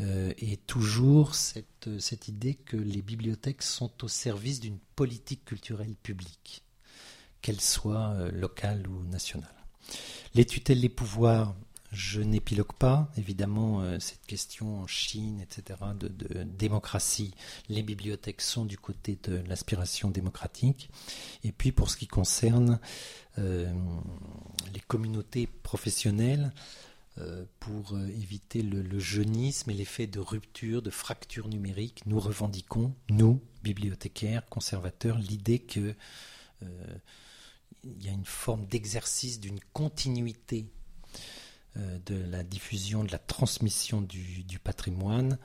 euh, 0.01 0.33
et 0.38 0.57
toujours 0.57 1.35
cette, 1.35 1.88
cette 1.99 2.29
idée 2.29 2.55
que 2.55 2.77
les 2.77 3.03
bibliothèques 3.03 3.62
sont 3.62 4.05
au 4.05 4.09
service 4.09 4.61
d'une 4.61 4.79
politique 4.97 5.44
culturelle 5.44 5.97
publique, 6.03 6.64
qu'elle 7.42 7.61
soit 7.61 8.11
euh, 8.11 8.31
locale 8.31 8.87
ou 8.87 9.03
nationale. 9.05 9.55
Les 10.35 10.44
tutelles, 10.44 10.81
les 10.81 10.88
pouvoirs, 10.88 11.57
je 11.92 12.20
n'épilogue 12.20 12.72
pas, 12.74 13.11
évidemment, 13.16 13.81
euh, 13.81 13.98
cette 13.98 14.24
question 14.27 14.81
en 14.81 14.87
Chine, 14.87 15.40
etc., 15.40 15.79
de, 15.98 16.09
démocratie. 16.42 17.33
Les 17.68 17.83
bibliothèques 17.83 18.42
sont 18.42 18.66
du 18.66 18.77
côté 18.77 19.18
de 19.22 19.37
l'aspiration 19.48 20.11
démocratique. 20.11 20.90
Et 21.44 21.53
puis, 21.53 21.72
pour 21.72 21.90
ce 21.90 21.96
qui 21.96 22.07
concerne 22.07 22.79
euh, 23.38 23.72
les 24.74 24.81
communautés 24.81 25.46
professionnelles, 25.46 26.53
euh, 27.18 27.44
pour 27.59 27.98
éviter 27.98 28.62
le, 28.62 28.98
jeunisme 28.98 29.70
et 29.70 29.74
l'effet 29.74 30.07
de 30.07 30.20
rupture, 30.20 30.83
de 30.83 30.90
fracture 30.90 31.48
numérique, 31.48 32.03
nous 32.07 32.20
revendiquons, 32.20 32.94
nous, 33.09 33.40
bibliothécaires, 33.62 34.48
conservateurs, 34.48 35.18
l'idée 35.18 35.59
que 35.59 35.94
il 37.85 38.05
y 38.05 38.09
a 38.09 38.12
une 38.12 38.24
forme 38.24 38.66
d'exercice 38.66 39.38
d'une 39.38 39.61
continuité 39.72 40.66
de 41.76 42.16
la 42.31 42.42
diffusion, 42.42 43.04
de 43.04 43.12
la 43.12 43.18
transmission 43.18 44.00
du, 44.02 44.59
patrimoine 44.62 45.38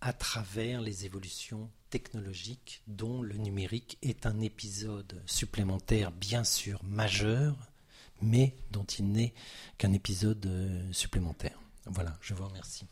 à 0.00 0.12
travers 0.12 0.80
les 0.80 1.04
évolutions 1.04 1.70
technologiques 1.90 2.82
dont 2.86 3.22
le 3.22 3.36
numérique 3.36 3.98
est 4.02 4.26
un 4.26 4.40
épisode 4.40 5.20
supplémentaire, 5.26 6.12
bien 6.12 6.44
sûr 6.44 6.82
majeur, 6.84 7.56
mais 8.20 8.56
dont 8.70 8.84
il 8.84 9.10
n'est 9.10 9.34
qu'un 9.78 9.92
épisode 9.92 10.44
euh, 10.46 10.92
supplémentaire. 10.92 11.58
Voilà, 11.86 12.16
je 12.20 12.34
vous 12.34 12.46
remercie. 12.46 12.86